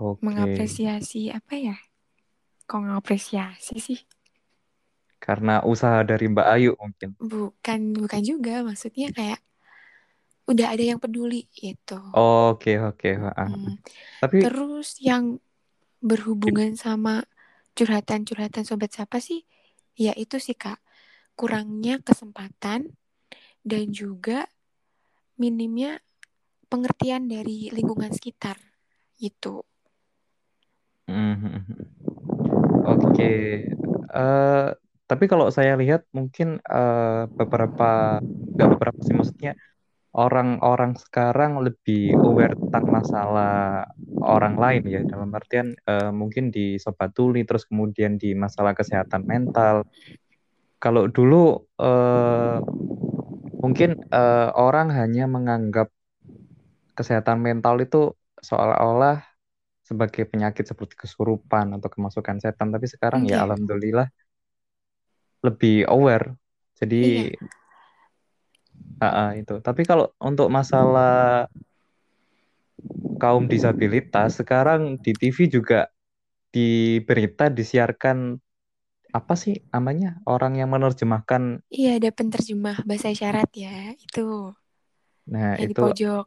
Okay. 0.00 0.22
Mengapresiasi 0.22 1.30
apa 1.34 1.54
ya? 1.58 1.76
Kok 2.70 2.86
ngapresiasi 2.86 3.82
sih? 3.82 3.98
Karena 5.18 5.58
usaha 5.66 6.06
dari 6.06 6.30
Mbak 6.30 6.46
Ayu 6.54 6.72
mungkin. 6.78 7.18
Bukan, 7.18 7.80
bukan 7.98 8.22
juga. 8.22 8.62
Maksudnya 8.62 9.10
kayak 9.10 9.42
udah 10.46 10.66
ada 10.70 10.84
yang 10.94 11.02
peduli 11.02 11.50
itu. 11.58 11.98
Oke, 12.14 12.78
oke. 12.78 13.10
Hmm. 13.18 13.74
Tapi 14.22 14.46
terus 14.46 15.02
yang 15.02 15.42
berhubungan 15.98 16.78
sama 16.78 17.26
curhatan-curhatan 17.74 18.62
sobat 18.62 18.94
siapa 18.94 19.18
sih? 19.18 19.42
Ya 19.98 20.14
itu 20.14 20.38
sih 20.38 20.54
Kak. 20.54 20.78
Kurangnya 21.34 21.98
kesempatan 22.00 22.94
dan 23.66 23.84
juga 23.90 24.46
minimnya 25.36 25.98
pengertian 26.70 27.26
dari 27.26 27.68
lingkungan 27.74 28.14
sekitar 28.14 28.56
gitu. 29.18 29.66
Mm 31.10 31.34
-hmm. 31.34 31.99
Oke, 32.80 33.66
uh, 34.14 34.72
tapi 35.04 35.24
kalau 35.26 35.50
saya 35.50 35.74
lihat 35.74 36.06
mungkin 36.14 36.62
uh, 36.64 37.26
beberapa, 37.28 38.22
nggak 38.24 38.68
beberapa 38.78 38.98
sih 39.02 39.14
maksudnya 39.16 39.58
orang-orang 40.10 40.98
sekarang 40.98 41.62
lebih 41.62 42.18
aware 42.18 42.58
tentang 42.58 42.90
masalah 42.90 43.86
orang 44.26 44.58
lain 44.58 44.82
ya 44.90 45.00
dalam 45.06 45.30
artian 45.30 45.78
uh, 45.86 46.10
mungkin 46.10 46.50
di 46.50 46.82
sobat 46.82 47.14
tuli 47.14 47.46
terus 47.46 47.62
kemudian 47.62 48.18
di 48.18 48.34
masalah 48.34 48.74
kesehatan 48.74 49.22
mental. 49.22 49.86
Kalau 50.82 51.06
dulu 51.06 51.62
uh, 51.78 52.58
mungkin 53.62 54.02
uh, 54.10 54.50
orang 54.56 54.90
hanya 54.90 55.30
menganggap 55.30 55.92
kesehatan 56.98 57.38
mental 57.38 57.78
itu 57.78 58.16
seolah-olah 58.42 59.29
sebagai 59.90 60.22
penyakit 60.22 60.62
seperti 60.70 60.94
kesurupan 60.94 61.74
atau 61.74 61.90
kemasukan 61.90 62.38
setan. 62.38 62.70
Tapi 62.70 62.86
sekarang 62.86 63.26
ya 63.26 63.42
alhamdulillah 63.42 64.06
lebih 65.42 65.90
aware. 65.90 66.38
Jadi 66.78 67.34
uh, 69.02 69.04
uh, 69.04 69.30
itu. 69.34 69.58
Tapi 69.58 69.82
kalau 69.82 70.14
untuk 70.22 70.46
masalah 70.46 71.50
kaum 73.18 73.50
disabilitas 73.50 74.38
sekarang 74.38 74.96
di 75.02 75.10
TV 75.10 75.50
juga 75.50 75.90
di 76.54 77.02
berita 77.02 77.50
disiarkan 77.50 78.38
apa 79.10 79.34
sih 79.34 79.58
namanya? 79.74 80.22
Orang 80.22 80.54
yang 80.54 80.70
menerjemahkan 80.70 81.66
iya 81.66 81.98
ada 81.98 82.14
penterjemah 82.14 82.86
bahasa 82.86 83.10
isyarat 83.10 83.50
ya 83.58 83.90
itu. 83.98 84.54
Nah 85.26 85.58
itu 85.58 85.74
di 85.74 85.74
pojok. 85.74 86.26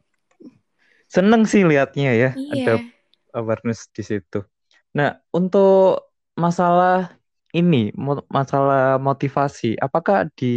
Seneng 1.07 1.47
sih 1.47 1.63
liatnya 1.63 2.11
ya 2.11 2.29
iya. 2.35 2.65
ada 2.65 2.92
awareness 3.33 3.89
di 3.91 4.03
situ. 4.05 4.45
Nah, 4.93 5.17
untuk 5.33 6.13
masalah 6.37 7.13
ini, 7.53 7.93
masalah 8.29 8.97
motivasi, 8.97 9.77
apakah 9.77 10.25
di 10.33 10.53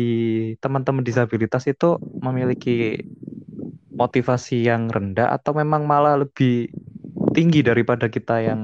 teman-teman 0.60 1.04
disabilitas 1.04 1.68
itu 1.68 2.00
memiliki 2.24 3.00
motivasi 3.96 4.68
yang 4.68 4.88
rendah 4.92 5.32
atau 5.32 5.56
memang 5.56 5.88
malah 5.88 6.20
lebih 6.20 6.68
tinggi 7.36 7.60
daripada 7.64 8.08
kita 8.08 8.40
yang 8.44 8.60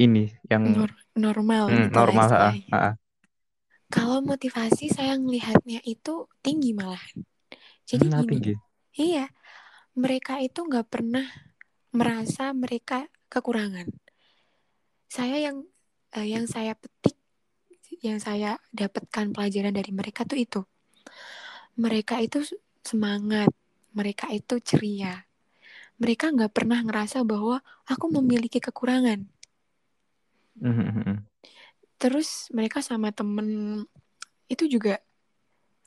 ini, 0.00 0.32
yang 0.48 0.64
Nor 0.64 0.90
normal, 1.16 1.64
hmm, 1.68 1.84
gitu 1.84 1.96
normal, 1.96 2.28
ha, 2.32 2.48
ha. 2.72 2.90
Kalau 3.90 4.22
motivasi 4.22 4.88
saya 4.88 5.18
ngelihatnya 5.18 5.82
itu 5.84 6.24
tinggi 6.40 6.70
malah. 6.72 7.02
Jadi 7.84 8.06
hmm, 8.06 8.14
gini, 8.14 8.36
tinggi. 8.38 8.52
iya, 8.96 9.26
mereka 9.98 10.38
itu 10.38 10.62
nggak 10.62 10.86
pernah 10.86 11.26
merasa 11.90 12.54
mereka 12.54 13.06
kekurangan. 13.30 13.86
Saya 15.10 15.50
yang 15.50 15.66
uh, 16.14 16.26
yang 16.26 16.46
saya 16.46 16.78
petik, 16.78 17.18
yang 18.02 18.22
saya 18.22 18.58
dapatkan 18.70 19.34
pelajaran 19.34 19.74
dari 19.74 19.90
mereka 19.90 20.22
tuh 20.22 20.38
itu, 20.38 20.60
mereka 21.74 22.22
itu 22.22 22.46
semangat, 22.86 23.50
mereka 23.90 24.30
itu 24.30 24.62
ceria, 24.62 25.26
mereka 25.98 26.30
nggak 26.30 26.54
pernah 26.54 26.80
ngerasa 26.80 27.26
bahwa 27.26 27.58
aku 27.84 28.06
memiliki 28.08 28.62
kekurangan. 28.62 29.26
Mm 30.60 30.72
-hmm. 30.74 31.16
Terus 32.00 32.48
mereka 32.54 32.80
sama 32.80 33.12
temen 33.12 33.82
itu 34.50 34.66
juga 34.66 34.98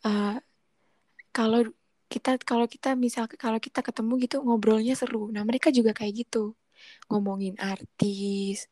uh, 0.07 0.39
kalau 1.33 1.67
kita 2.13 2.37
kalau 2.45 2.69
kita 2.69 2.93
misal 2.93 3.25
kalau 3.25 3.57
kita 3.57 3.81
ketemu 3.81 4.13
gitu 4.29 4.45
ngobrolnya 4.45 4.93
seru. 4.93 5.33
Nah 5.33 5.41
mereka 5.41 5.73
juga 5.73 5.97
kayak 5.97 6.13
gitu 6.29 6.53
ngomongin 7.09 7.57
artis, 7.57 8.69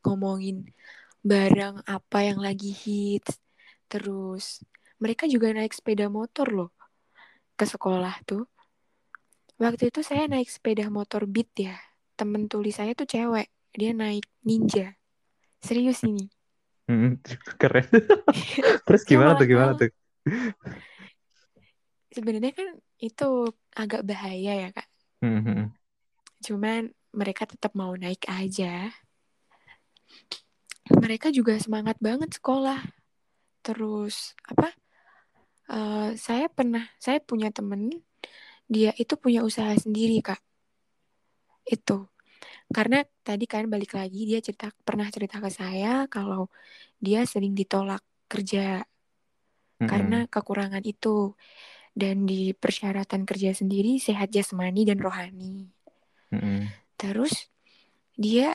ngomongin 0.00 0.72
barang 1.20 1.84
apa 1.84 2.18
yang 2.24 2.40
lagi 2.40 2.72
hits. 2.72 3.36
Terus 3.92 4.64
mereka 4.96 5.28
juga 5.28 5.52
naik 5.52 5.76
sepeda 5.76 6.08
motor 6.08 6.48
loh 6.48 6.70
ke 7.60 7.68
sekolah 7.68 8.24
tuh. 8.24 8.48
Waktu 9.60 9.90
itu 9.92 10.00
saya 10.00 10.24
naik 10.30 10.48
sepeda 10.48 10.88
motor 10.88 11.28
Beat 11.28 11.52
ya. 11.60 11.76
Temen 12.16 12.48
tulis 12.48 12.72
saya 12.78 12.96
tuh 12.96 13.04
cewek. 13.04 13.50
Dia 13.74 13.90
naik 13.92 14.24
Ninja. 14.46 14.96
Serius 15.60 16.06
ini. 16.06 16.30
Hmm, 16.88 17.20
keren. 17.60 17.84
Terus 18.86 19.02
gimana 19.04 19.36
tuh 19.36 19.46
gimana 19.50 19.76
tuh? 19.76 19.90
Sebenarnya 22.08 22.52
kan 22.56 22.68
itu 22.98 23.52
agak 23.76 24.02
bahaya 24.04 24.52
ya 24.66 24.68
kak. 24.72 24.88
Hmm, 25.20 25.42
hmm. 25.44 25.64
Cuman 26.44 26.92
mereka 27.12 27.44
tetap 27.44 27.74
mau 27.76 27.92
naik 27.96 28.24
aja. 28.28 28.92
Mereka 30.88 31.28
juga 31.30 31.56
semangat 31.60 32.00
banget 32.00 32.36
sekolah. 32.40 32.80
Terus 33.60 34.32
apa? 34.48 34.72
Uh, 35.68 36.16
saya 36.16 36.48
pernah, 36.48 36.88
saya 36.96 37.20
punya 37.20 37.52
temen, 37.52 37.92
dia 38.64 38.96
itu 38.96 39.20
punya 39.20 39.44
usaha 39.44 39.68
sendiri 39.76 40.24
kak. 40.24 40.40
Itu 41.68 42.08
karena 42.68 43.00
tadi 43.24 43.48
kan 43.48 43.64
balik 43.72 43.96
lagi 43.96 44.28
dia 44.28 44.44
cerita 44.44 44.68
pernah 44.84 45.08
cerita 45.08 45.40
ke 45.40 45.48
saya 45.48 46.04
kalau 46.12 46.52
dia 47.00 47.24
sering 47.24 47.56
ditolak 47.56 48.04
kerja 48.28 48.84
mm-hmm. 48.84 49.88
karena 49.88 50.18
kekurangan 50.28 50.84
itu 50.84 51.32
dan 51.98 52.30
di 52.30 52.54
persyaratan 52.54 53.26
kerja 53.26 53.50
sendiri 53.50 53.98
sehat 53.98 54.30
jasmani 54.30 54.86
dan 54.86 55.02
rohani. 55.02 55.66
Mm-hmm. 56.30 56.60
Terus 56.94 57.50
dia 58.14 58.54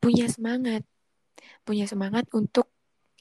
punya 0.00 0.32
semangat, 0.32 0.80
punya 1.68 1.84
semangat 1.84 2.24
untuk 2.32 2.72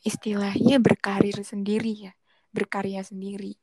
istilahnya 0.07 0.79
berkarir 0.79 1.35
sendiri 1.43 2.07
ya, 2.07 2.13
berkarya 2.55 3.03
sendiri. 3.03 3.59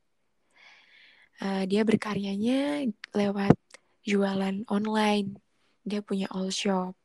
Uh, 1.41 1.65
dia 1.65 1.89
berkaryanya 1.89 2.85
lewat 3.17 3.57
jualan 4.05 4.65
online 4.69 5.41
dia 5.85 6.01
punya 6.01 6.29
all 6.33 6.49
shop 6.49 6.97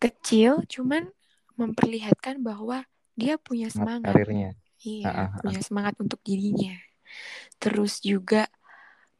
kecil 0.00 0.64
cuman 0.64 1.10
memperlihatkan 1.58 2.40
bahwa 2.40 2.86
dia 3.18 3.36
punya 3.36 3.68
semangat 3.68 4.16
karirnya 4.16 4.56
iya 4.84 5.08
uh, 5.08 5.28
punya 5.40 5.60
semangat 5.60 5.94
untuk 6.00 6.20
dirinya 6.24 6.76
terus 7.60 8.00
juga 8.00 8.48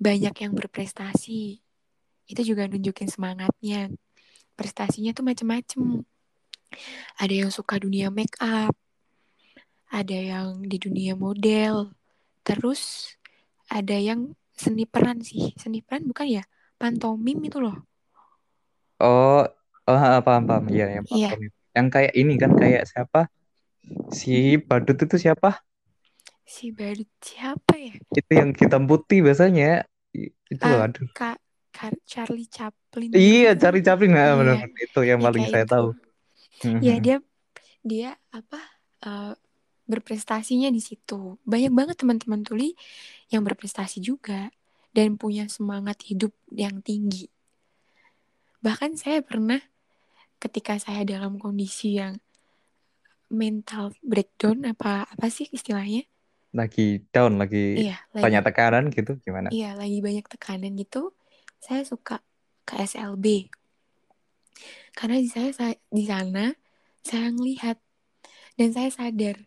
banyak 0.01 0.33
yang 0.33 0.53
berprestasi 0.57 1.61
itu 2.31 2.41
juga 2.47 2.71
nunjukin 2.71 3.11
semangatnya 3.11 3.91
prestasinya 4.55 5.13
tuh 5.13 5.27
macem-macem 5.27 6.05
ada 7.19 7.35
yang 7.35 7.51
suka 7.51 7.77
dunia 7.83 8.09
make 8.09 8.39
up 8.39 8.73
ada 9.91 10.15
yang 10.15 10.63
di 10.65 10.79
dunia 10.79 11.19
model 11.19 11.93
terus 12.47 13.15
ada 13.67 13.99
yang 13.99 14.33
seni 14.55 14.87
peran 14.87 15.21
sih 15.21 15.51
seni 15.59 15.83
peran 15.83 16.07
bukan 16.07 16.41
ya 16.41 16.45
pantomim 16.81 17.37
itu 17.45 17.61
loh. 17.61 17.77
Oh, 18.97 19.45
oh 19.85 20.21
paham 20.25 20.49
paham. 20.49 20.65
Iya, 20.73 20.97
yang 20.97 21.05
pantomim. 21.05 21.53
Iya. 21.53 21.77
Yang 21.77 21.87
kayak 21.93 22.13
ini 22.17 22.35
kan 22.41 22.51
kayak 22.57 22.83
siapa? 22.89 23.29
Si 24.11 24.59
Badut 24.61 24.99
itu 24.99 25.17
siapa? 25.19 25.63
Si 26.47 26.71
Badut 26.75 27.11
siapa 27.23 27.75
ya? 27.79 27.95
Itu 28.15 28.31
yang 28.31 28.55
hitam 28.55 28.87
putih 28.87 29.23
biasanya. 29.23 29.87
Itu 30.51 30.67
uh, 30.67 30.87
aduh. 30.87 31.07
Kak 31.15 31.39
Charlie 32.05 32.51
Chaplin. 32.51 33.15
Iya, 33.15 33.57
Charlie 33.57 33.85
Chaplin 33.85 34.13
nah, 34.13 34.35
iya. 34.35 34.37
benar 34.37 34.57
itu 34.77 35.01
yang 35.07 35.21
ya, 35.23 35.25
paling 35.25 35.45
saya 35.49 35.65
itu. 35.65 35.73
tahu. 35.73 35.89
Iya, 36.83 36.95
dia 37.01 37.17
dia 37.81 38.11
apa? 38.35 38.61
Uh, 39.01 39.33
berprestasinya 39.91 40.71
di 40.71 40.79
situ. 40.79 41.41
Banyak 41.43 41.73
banget 41.75 41.97
teman-teman 41.99 42.47
tuli 42.47 42.79
yang 43.33 43.43
berprestasi 43.43 43.99
juga 43.99 44.55
dan 44.95 45.19
punya 45.19 45.51
semangat 45.51 46.07
hidup 46.07 46.31
yang 46.55 46.79
tinggi. 46.79 47.27
Bahkan 48.63 48.95
saya 48.95 49.25
pernah 49.25 49.59
ketika 50.39 50.79
saya 50.79 51.03
dalam 51.03 51.43
kondisi 51.43 51.99
yang 51.99 52.23
mental 53.31 53.95
breakdown 54.03 54.67
apa 54.67 55.07
apa 55.07 55.27
sih 55.31 55.47
istilahnya? 55.55 56.05
Lagi 56.51 57.07
down, 57.15 57.39
lagi 57.39 57.79
iya, 57.79 58.03
banyak 58.11 58.43
lagi, 58.43 58.49
tekanan 58.51 58.85
gitu 58.91 59.13
gimana? 59.23 59.49
Iya, 59.55 59.79
lagi 59.79 59.99
banyak 60.03 60.27
tekanan 60.27 60.75
gitu. 60.75 61.15
Saya 61.63 61.87
suka 61.87 62.19
ke 62.67 62.75
SLB. 62.83 63.49
Karena 64.93 65.23
di 65.23 65.31
saya, 65.31 65.55
saya 65.55 65.75
di 65.89 66.05
sana 66.05 66.53
saya 67.07 67.31
ngelihat 67.33 67.79
dan 68.59 68.75
saya 68.75 68.91
sadar 68.93 69.41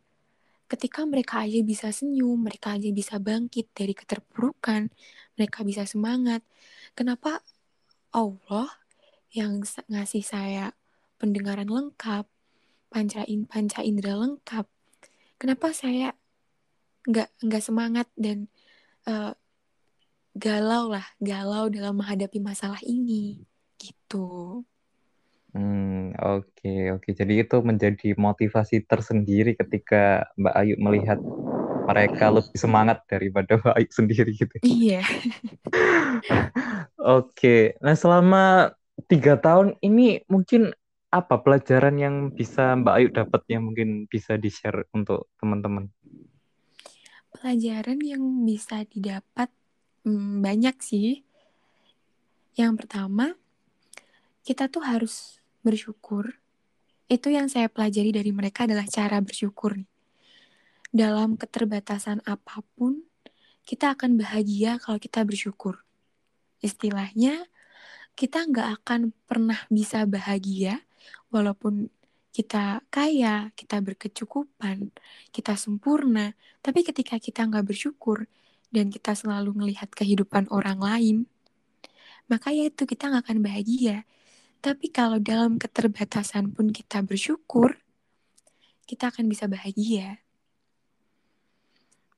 ketika 0.73 1.05
mereka 1.05 1.45
aja 1.45 1.61
bisa 1.61 1.93
senyum, 1.93 2.49
mereka 2.49 2.73
aja 2.73 2.89
bisa 2.89 3.21
bangkit 3.21 3.69
dari 3.77 3.93
keterpurukan, 3.93 4.89
mereka 5.37 5.61
bisa 5.61 5.85
semangat. 5.85 6.41
Kenapa 6.97 7.45
Allah 8.09 8.73
yang 9.29 9.61
ngasih 9.61 10.25
saya 10.25 10.73
pendengaran 11.21 11.69
lengkap, 11.69 12.25
panca 12.93 13.25
in, 13.25 13.49
panca 13.49 13.81
indera 13.81 14.13
lengkap, 14.13 14.69
kenapa 15.41 15.73
saya 15.73 16.13
nggak 17.09 17.29
nggak 17.41 17.63
semangat 17.65 18.07
dan 18.13 18.45
uh, 19.09 19.33
galau 20.37 20.93
lah, 20.93 21.05
galau 21.17 21.73
dalam 21.73 21.97
menghadapi 21.97 22.37
masalah 22.37 22.79
ini, 22.85 23.41
gitu. 23.81 24.61
Hmm, 25.53 26.13
oke, 26.17 26.49
okay, 26.61 26.89
oke. 26.93 27.01
Okay. 27.05 27.13
Jadi 27.13 27.33
itu 27.45 27.57
menjadi 27.61 28.09
motivasi 28.17 28.85
tersendiri 28.89 29.53
ketika 29.53 30.29
Mbak 30.37 30.53
Ayu 30.57 30.75
melihat 30.81 31.21
mereka 31.85 32.31
lebih 32.33 32.57
semangat 32.57 33.03
daripada 33.05 33.59
baik 33.59 33.89
sendiri 33.93 34.33
gitu. 34.33 34.55
Iya. 34.63 35.03
Oke, 37.19 37.75
nah 37.83 37.93
selama 37.93 38.71
tiga 39.11 39.35
tahun 39.35 39.75
ini 39.83 40.23
mungkin 40.31 40.71
apa 41.13 41.37
pelajaran 41.45 41.93
yang 42.01 42.15
bisa 42.33 42.73
Mbak 42.73 42.95
Ayu 42.97 43.07
dapat 43.13 43.41
yang 43.45 43.69
mungkin 43.69 44.09
bisa 44.09 44.33
di-share 44.33 44.89
untuk 44.97 45.29
teman-teman? 45.37 45.93
Pelajaran 47.29 48.01
yang 48.01 48.41
bisa 48.41 48.81
didapat 48.89 49.53
hmm, 50.01 50.41
banyak 50.41 50.73
sih. 50.81 51.21
Yang 52.57 52.85
pertama, 52.85 53.37
kita 54.41 54.65
tuh 54.73 54.81
harus 54.81 55.37
bersyukur. 55.61 56.33
Itu 57.05 57.29
yang 57.29 57.45
saya 57.45 57.69
pelajari 57.69 58.09
dari 58.09 58.33
mereka 58.33 58.65
adalah 58.65 58.89
cara 58.89 59.21
bersyukur 59.21 59.77
dalam 60.93 61.35
keterbatasan 61.41 62.21
apa 62.21 62.61
pun, 62.77 63.01
kita 63.65 63.97
akan 63.97 64.13
bahagia 64.13 64.77
kalau 64.77 65.01
kita 65.01 65.25
bersyukur. 65.25 65.81
Istilahnya, 66.61 67.49
kita 68.13 68.45
nggak 68.45 68.69
akan 68.79 69.09
pernah 69.25 69.57
bisa 69.73 70.05
bahagia 70.05 70.85
walaupun 71.33 71.89
kita 72.33 72.81
kaya, 72.89 73.53
kita 73.53 73.81
berkecukupan, 73.81 74.89
kita 75.29 75.53
sempurna. 75.57 76.33
Tapi 76.61 76.81
ketika 76.85 77.17
kita 77.17 77.45
nggak 77.45 77.65
bersyukur 77.69 78.25
dan 78.73 78.89
kita 78.89 79.13
selalu 79.13 79.53
melihat 79.53 79.89
kehidupan 79.93 80.49
orang 80.49 80.81
lain, 80.81 81.17
maka 82.25 82.49
ya 82.49 82.69
itu 82.69 82.85
kita 82.85 83.09
nggak 83.09 83.29
akan 83.29 83.39
bahagia. 83.41 84.05
Tapi 84.63 84.89
kalau 84.89 85.21
dalam 85.21 85.61
keterbatasan 85.61 86.55
pun 86.55 86.73
kita 86.73 87.05
bersyukur, 87.05 87.77
kita 88.89 89.11
akan 89.11 89.29
bisa 89.29 89.45
bahagia. 89.45 90.23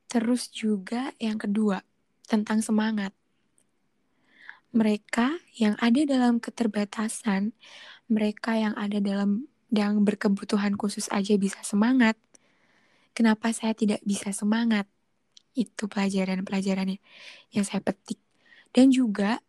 Terus 0.08 0.48
juga 0.48 1.12
yang 1.20 1.36
kedua, 1.36 1.84
tentang 2.26 2.64
semangat. 2.64 3.12
Mereka 4.76 5.40
yang 5.56 5.80
ada 5.80 6.02
dalam 6.04 6.40
keterbatasan, 6.40 7.56
mereka 8.10 8.54
yang 8.58 8.78
ada 8.78 9.02
dalam 9.02 9.50
yang 9.74 10.06
berkebutuhan 10.06 10.78
khusus 10.78 11.10
aja 11.10 11.36
bisa 11.36 11.60
semangat. 11.66 12.16
kenapa 13.16 13.48
saya 13.56 13.72
tidak 13.72 14.04
bisa 14.04 14.36
semangat. 14.36 14.84
Itu 15.56 15.88
pelajaran-pelajarannya 15.88 17.00
yang 17.56 17.64
saya 17.64 17.80
petik. 17.80 18.20
Dan 18.76 18.92
juga 18.92 19.40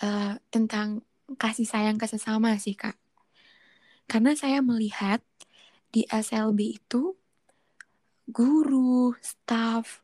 uh, 0.00 0.40
tentang 0.48 1.04
kasih 1.36 1.68
sayang 1.68 2.00
ke 2.00 2.08
sesama 2.08 2.56
sih, 2.56 2.72
Kak. 2.72 2.96
Karena 4.08 4.32
saya 4.32 4.64
melihat 4.64 5.20
di 5.92 6.08
SLB 6.08 6.80
itu 6.80 7.12
guru, 8.24 9.12
staff, 9.20 10.00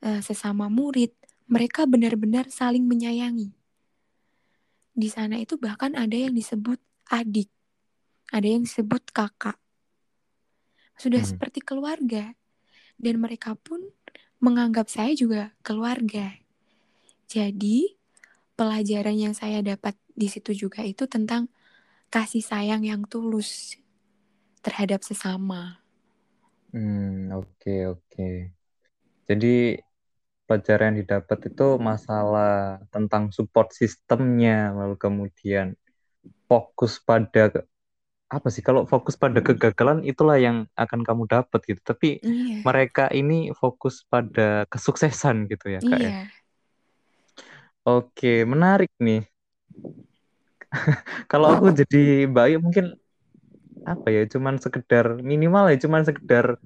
uh, 0.00 0.24
sesama 0.24 0.72
murid, 0.72 1.12
mereka 1.44 1.84
benar-benar 1.84 2.48
saling 2.48 2.88
menyayangi. 2.88 3.52
Di 4.94 5.10
sana 5.10 5.42
itu 5.42 5.58
bahkan 5.58 5.98
ada 5.98 6.14
yang 6.14 6.32
disebut 6.32 6.78
adik, 7.10 7.50
ada 8.30 8.46
yang 8.46 8.62
disebut 8.62 9.10
kakak. 9.10 9.58
Sudah 10.94 11.20
hmm. 11.20 11.30
seperti 11.34 11.60
keluarga. 11.60 12.32
Dan 12.94 13.18
mereka 13.18 13.58
pun 13.58 13.82
menganggap 14.38 14.86
saya 14.86 15.10
juga 15.18 15.50
keluarga. 15.66 16.38
Jadi, 17.26 17.98
pelajaran 18.54 19.18
yang 19.18 19.34
saya 19.34 19.66
dapat 19.66 19.98
di 20.14 20.30
situ 20.30 20.54
juga 20.54 20.86
itu 20.86 21.10
tentang 21.10 21.50
kasih 22.14 22.46
sayang 22.46 22.86
yang 22.86 23.02
tulus 23.10 23.74
terhadap 24.62 25.02
sesama. 25.02 25.82
Hmm, 26.70 27.34
oke 27.34 27.50
okay, 27.58 27.80
oke. 27.90 28.02
Okay. 28.14 28.36
Jadi 29.26 29.82
pelajaran 30.44 30.92
yang 30.92 30.98
didapat 31.04 31.38
itu 31.48 31.66
masalah 31.80 32.82
tentang 32.92 33.32
support 33.32 33.72
sistemnya, 33.72 34.72
lalu 34.76 34.96
kemudian 35.00 35.76
fokus 36.48 37.00
pada 37.00 37.64
apa 38.28 38.48
sih 38.50 38.64
kalau 38.64 38.82
fokus 38.88 39.14
pada 39.14 39.38
kegagalan 39.38 40.02
itulah 40.02 40.34
yang 40.40 40.66
akan 40.74 41.00
kamu 41.06 41.24
dapat 41.30 41.60
gitu. 41.68 41.80
Tapi 41.84 42.18
iya. 42.24 42.60
mereka 42.66 43.08
ini 43.12 43.54
fokus 43.54 44.02
pada 44.08 44.66
kesuksesan 44.68 45.46
gitu 45.48 45.70
ya 45.70 45.80
kak 45.80 45.98
ya? 45.98 45.98
iya. 45.98 46.10
ya. 46.10 46.24
Oke, 47.84 48.48
menarik 48.48 48.88
nih. 48.96 49.28
kalau 51.30 51.52
aku 51.52 51.68
jadi 51.76 52.24
Ayu 52.26 52.56
mungkin 52.58 52.96
apa 53.84 54.08
ya, 54.08 54.24
cuman 54.24 54.56
sekedar 54.56 55.20
minimal 55.20 55.68
ya, 55.68 55.76
cuman 55.76 56.02
sekedar 56.08 56.56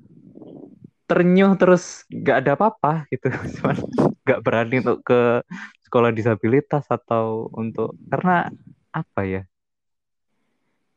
ternyuh 1.08 1.56
terus 1.56 2.04
nggak 2.12 2.36
ada 2.44 2.52
apa-apa 2.54 3.08
gitu. 3.08 3.32
Cuman 3.58 3.76
nggak 4.22 4.40
berani 4.44 4.84
untuk 4.84 5.00
ke 5.02 5.40
sekolah 5.88 6.12
disabilitas 6.12 6.84
atau 6.92 7.48
untuk 7.56 7.96
karena 8.12 8.52
apa 8.92 9.20
ya? 9.24 9.42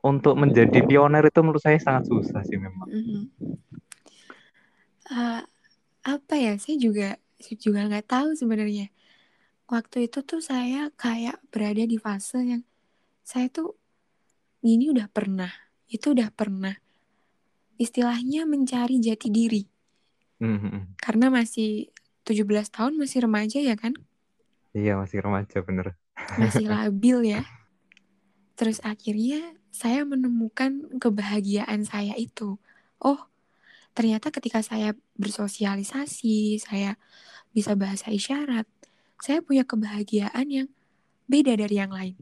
Untuk 0.04 0.36
menjadi 0.36 0.84
pioner 0.84 1.24
itu 1.24 1.40
menurut 1.40 1.64
saya 1.64 1.80
sangat 1.80 2.12
susah 2.12 2.44
sih 2.44 2.60
memang. 2.60 2.90
Uh, 5.08 5.42
apa 6.04 6.34
ya? 6.36 6.60
Saya 6.60 6.76
juga 6.76 7.16
juga 7.58 7.88
nggak 7.88 8.12
tahu 8.12 8.36
sebenarnya. 8.36 8.92
Waktu 9.72 10.12
itu 10.12 10.20
tuh 10.28 10.44
saya 10.44 10.92
kayak 11.00 11.40
berada 11.48 11.88
di 11.88 11.96
fase 11.96 12.44
yang 12.44 12.64
saya 13.24 13.48
tuh 13.48 13.80
ini 14.68 14.92
udah 14.92 15.08
pernah 15.08 15.54
itu 15.92 16.16
udah 16.16 16.32
pernah. 16.36 16.76
Istilahnya 17.76 18.46
mencari 18.46 19.02
jati 19.02 19.28
diri 19.28 19.71
Mm-hmm. 20.42 20.98
Karena 20.98 21.30
masih 21.30 21.94
17 22.26 22.50
tahun 22.74 22.98
masih 22.98 23.30
remaja 23.30 23.62
ya 23.62 23.78
kan? 23.78 23.94
Iya 24.74 24.98
masih 24.98 25.22
remaja 25.22 25.62
bener. 25.62 25.94
Masih 26.42 26.66
labil 26.74 27.38
ya. 27.38 27.46
Terus 28.58 28.82
akhirnya 28.82 29.54
saya 29.70 30.04
menemukan 30.04 30.98
kebahagiaan 30.98 31.86
saya 31.86 32.18
itu. 32.18 32.58
Oh 32.98 33.30
ternyata 33.94 34.34
ketika 34.34 34.66
saya 34.66 34.98
bersosialisasi, 35.20 36.58
saya 36.64 36.98
bisa 37.52 37.76
bahasa 37.76 38.10
isyarat, 38.10 38.66
saya 39.20 39.44
punya 39.44 39.68
kebahagiaan 39.68 40.48
yang 40.48 40.68
beda 41.28 41.54
dari 41.60 41.76
yang 41.78 41.92
lain. 41.92 42.16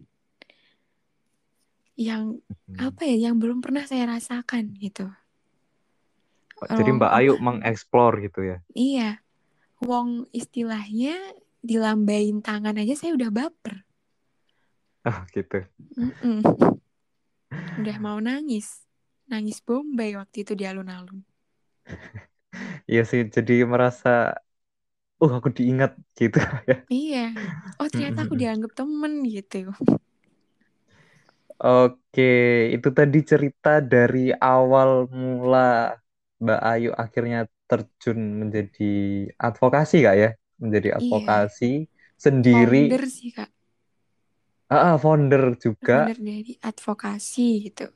Yang 1.99 2.41
hmm. 2.43 2.77
apa 2.79 3.01
ya, 3.05 3.29
yang 3.29 3.35
belum 3.37 3.61
pernah 3.61 3.85
saya 3.85 4.09
rasakan 4.09 4.75
gitu. 4.79 5.07
Jadi 6.67 6.89
Mbak 6.97 7.11
Ayu 7.17 7.33
mengeksplor 7.39 8.13
gitu 8.25 8.39
ya? 8.43 8.57
Iya. 8.75 9.01
Wong 9.89 10.11
istilahnya 10.39 11.09
dilambain 11.69 12.37
tangan 12.47 12.75
aja 12.81 12.93
saya 12.99 13.11
udah 13.17 13.31
baper. 13.37 13.75
Oh 15.05 15.25
gitu. 15.35 15.65
Mm-mm. 15.97 16.43
Udah 17.79 17.97
mau 18.05 18.17
nangis. 18.27 18.67
Nangis 19.31 19.57
Bombay 19.67 20.11
waktu 20.19 20.37
itu 20.43 20.53
di 20.59 20.63
alun-alun. 20.69 21.19
Iya 22.91 23.01
sih, 23.09 23.21
jadi 23.35 23.53
merasa, 23.73 24.07
oh 25.21 25.31
aku 25.37 25.49
diingat 25.57 25.91
gitu 26.19 26.37
ya. 26.69 26.75
Iya. 26.93 27.19
Oh 27.79 27.87
ternyata 27.91 28.19
aku 28.25 28.35
dianggap 28.41 28.71
temen 28.79 29.13
gitu. 29.33 29.57
Oke, 31.63 32.21
itu 32.75 32.87
tadi 32.97 33.17
cerita 33.31 33.69
dari 33.91 34.19
awal 34.31 34.89
mula 35.19 35.59
Mbak 36.39 36.61
Ayu 36.63 36.91
akhirnya 36.95 37.39
terjun 37.67 38.19
menjadi 38.41 38.91
advokasi 39.35 40.07
kak 40.07 40.15
ya, 40.15 40.29
menjadi 40.57 40.87
iya. 40.95 40.97
advokasi 40.97 41.71
iya. 41.85 41.89
sendiri. 42.15 42.83
Founder 42.87 43.05
sih 43.11 43.31
kak. 43.35 43.49
Ah, 44.71 44.95
founder 44.95 45.59
juga. 45.59 46.07
Founder 46.07 46.19
dari 46.19 46.53
advokasi 46.63 47.47
gitu. 47.67 47.87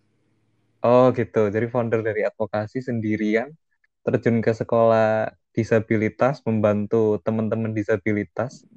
Oh 0.84 1.16
gitu, 1.16 1.48
jadi 1.48 1.72
founder 1.72 2.04
dari 2.04 2.28
advokasi 2.28 2.84
sendirian, 2.84 3.56
terjun 4.04 4.44
ke 4.44 4.52
sekolah 4.52 5.32
disabilitas, 5.56 6.44
membantu 6.44 7.24
teman-teman 7.24 7.72
disabilitas. 7.72 8.68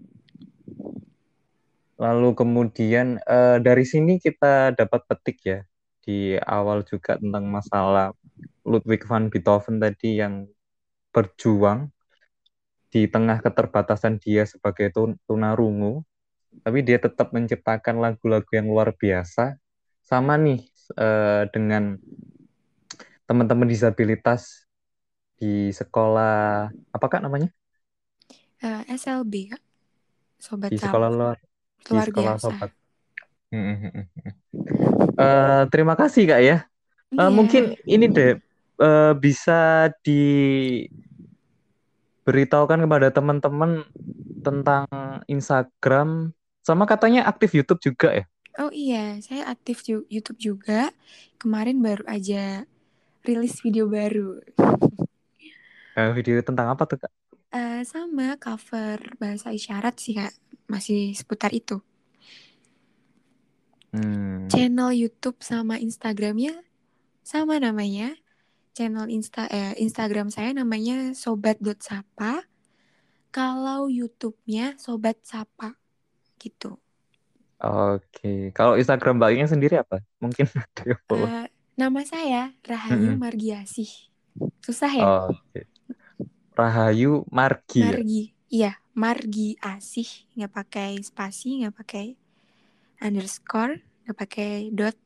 Lalu 1.98 2.30
kemudian 2.38 3.18
uh, 3.26 3.58
dari 3.58 3.82
sini 3.82 4.22
kita 4.22 4.76
dapat 4.78 5.02
petik 5.10 5.38
ya 5.42 5.60
di 6.06 6.38
awal 6.38 6.86
juga 6.86 7.18
tentang 7.18 7.50
masalah 7.50 8.14
Ludwig 8.62 9.02
van 9.10 9.26
Beethoven 9.26 9.82
tadi 9.82 10.22
yang 10.22 10.46
berjuang 11.10 11.90
di 12.94 13.10
tengah 13.10 13.42
keterbatasan 13.42 14.22
dia 14.22 14.46
sebagai 14.46 14.94
tun 14.94 15.18
tunarungu, 15.26 16.06
tapi 16.62 16.86
dia 16.86 17.02
tetap 17.02 17.34
menciptakan 17.34 17.98
lagu-lagu 17.98 18.46
yang 18.54 18.70
luar 18.70 18.94
biasa. 18.94 19.58
Sama 20.06 20.38
nih 20.38 20.62
uh, 20.94 21.50
dengan 21.50 21.98
teman-teman 23.26 23.66
disabilitas 23.66 24.70
di 25.34 25.74
sekolah 25.74 26.70
apa 26.70 27.06
kak 27.10 27.26
namanya? 27.26 27.50
Uh, 28.62 28.86
eh, 28.86 28.94
SLB. 28.94 29.50
Sobat 30.38 30.70
di 30.70 30.78
sekolah 30.78 31.10
luar, 31.10 31.36
luar 31.90 32.06
di 32.06 32.12
sekolah 32.14 32.34
biasa. 32.38 32.46
sobat. 32.46 32.70
Uh, 35.16 35.64
terima 35.70 35.94
kasih 35.94 36.26
kak 36.26 36.42
ya. 36.42 36.66
Uh, 37.14 37.26
yeah. 37.26 37.30
Mungkin 37.30 37.76
ini 37.86 38.10
deh 38.10 38.42
uh, 38.82 39.14
bisa 39.14 39.94
diberitahukan 40.02 42.82
kepada 42.84 43.08
teman-teman 43.14 43.86
tentang 44.42 44.86
Instagram 45.30 46.34
sama 46.66 46.82
katanya 46.86 47.22
aktif 47.30 47.54
YouTube 47.54 47.78
juga 47.78 48.10
ya? 48.12 48.26
Oh 48.56 48.72
iya, 48.72 49.20
saya 49.20 49.52
aktif 49.52 49.84
YouTube 49.86 50.40
juga. 50.40 50.88
Kemarin 51.36 51.76
baru 51.78 52.02
aja 52.08 52.64
rilis 53.22 53.60
video 53.60 53.84
baru. 53.86 54.40
Uh, 55.94 56.10
video 56.18 56.40
tentang 56.42 56.72
apa 56.72 56.82
tuh 56.88 56.98
kak? 56.98 57.12
Uh, 57.54 57.86
sama 57.86 58.34
cover 58.40 58.98
bahasa 59.22 59.54
isyarat 59.54 59.94
sih 60.02 60.18
kak, 60.18 60.34
masih 60.66 61.14
seputar 61.14 61.54
itu. 61.54 61.78
Hmm. 63.96 64.44
Channel 64.52 64.92
YouTube 64.92 65.40
sama 65.40 65.80
Instagramnya 65.80 66.60
sama 67.24 67.56
namanya 67.56 68.12
channel 68.76 69.08
Insta 69.08 69.48
eh, 69.48 69.72
Instagram 69.80 70.28
saya 70.28 70.52
namanya 70.52 71.16
sobat.sapa. 71.16 72.44
Kalau 73.32 73.92
YouTube-nya 73.92 74.80
Sobat 74.80 75.20
Sapa 75.20 75.76
gitu. 76.40 76.80
Oke, 77.60 78.52
kalau 78.56 78.80
Instagram 78.80 79.20
Mbaknya 79.20 79.44
sendiri 79.44 79.76
apa? 79.80 80.00
Mungkin 80.20 80.48
ada 80.56 80.82
yang 80.84 81.00
Uh, 81.08 81.44
nama 81.76 82.00
saya 82.08 82.52
Rahayu 82.64 83.12
mm-hmm. 83.12 83.20
Margiasih. 83.20 83.92
Susah 84.64 84.88
ya? 84.88 85.04
Oke. 85.28 85.68
Rahayu 86.56 87.28
Margi. 87.28 87.84
Ya? 87.84 87.92
Margi. 87.92 88.22
Iya, 88.46 88.72
Margi 88.96 89.48
Asih, 89.60 90.08
nggak 90.32 90.52
pakai 90.56 90.92
spasi, 91.04 91.60
nggak 91.60 91.76
pakai 91.76 92.06
underscore, 93.02 93.80
nggak 94.06 94.16
pakai 94.16 94.50
dot 94.72 94.96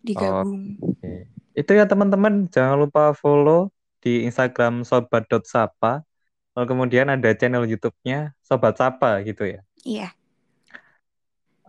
digabung. 0.00 0.80
Oke. 0.80 1.28
Itu 1.54 1.70
ya 1.76 1.84
teman-teman. 1.84 2.48
Jangan 2.48 2.76
lupa 2.80 3.12
follow 3.12 3.68
di 4.00 4.24
Instagram 4.24 4.86
sobat.sapa 4.86 6.08
lalu 6.54 6.66
kemudian 6.66 7.06
ada 7.08 7.30
channel 7.32 7.64
YouTube-nya 7.66 8.34
Sobat 8.42 8.74
Sapa 8.78 9.22
gitu 9.22 9.46
ya. 9.46 9.60
Iya. 9.86 10.08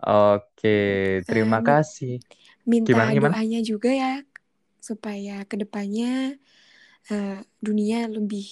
Oke 0.02 1.22
terima 1.22 1.62
uh, 1.62 1.64
kasih. 1.64 2.18
minta 2.66 2.90
gimana, 2.90 3.14
gimana? 3.14 3.32
doanya 3.38 3.60
juga 3.62 3.90
ya 3.90 4.22
supaya 4.82 5.46
ke 5.46 5.54
depannya 5.62 6.34
uh, 7.10 7.38
dunia 7.62 8.10
lebih 8.10 8.46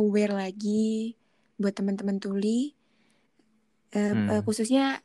aware 0.00 0.32
lagi 0.32 1.14
buat 1.60 1.76
teman-teman 1.76 2.16
tuli. 2.16 2.72
Uh, 3.92 4.10
hmm. 4.10 4.26
uh, 4.32 4.42
khususnya 4.42 5.03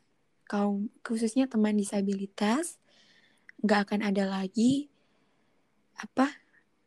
kaum 0.50 0.90
khususnya 1.06 1.46
teman 1.46 1.78
disabilitas 1.78 2.82
nggak 3.62 3.86
akan 3.86 4.00
ada 4.02 4.26
lagi 4.26 4.90
apa 5.94 6.26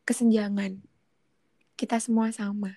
kesenjangan 0.04 0.84
kita 1.80 1.96
semua 1.96 2.28
sama 2.28 2.76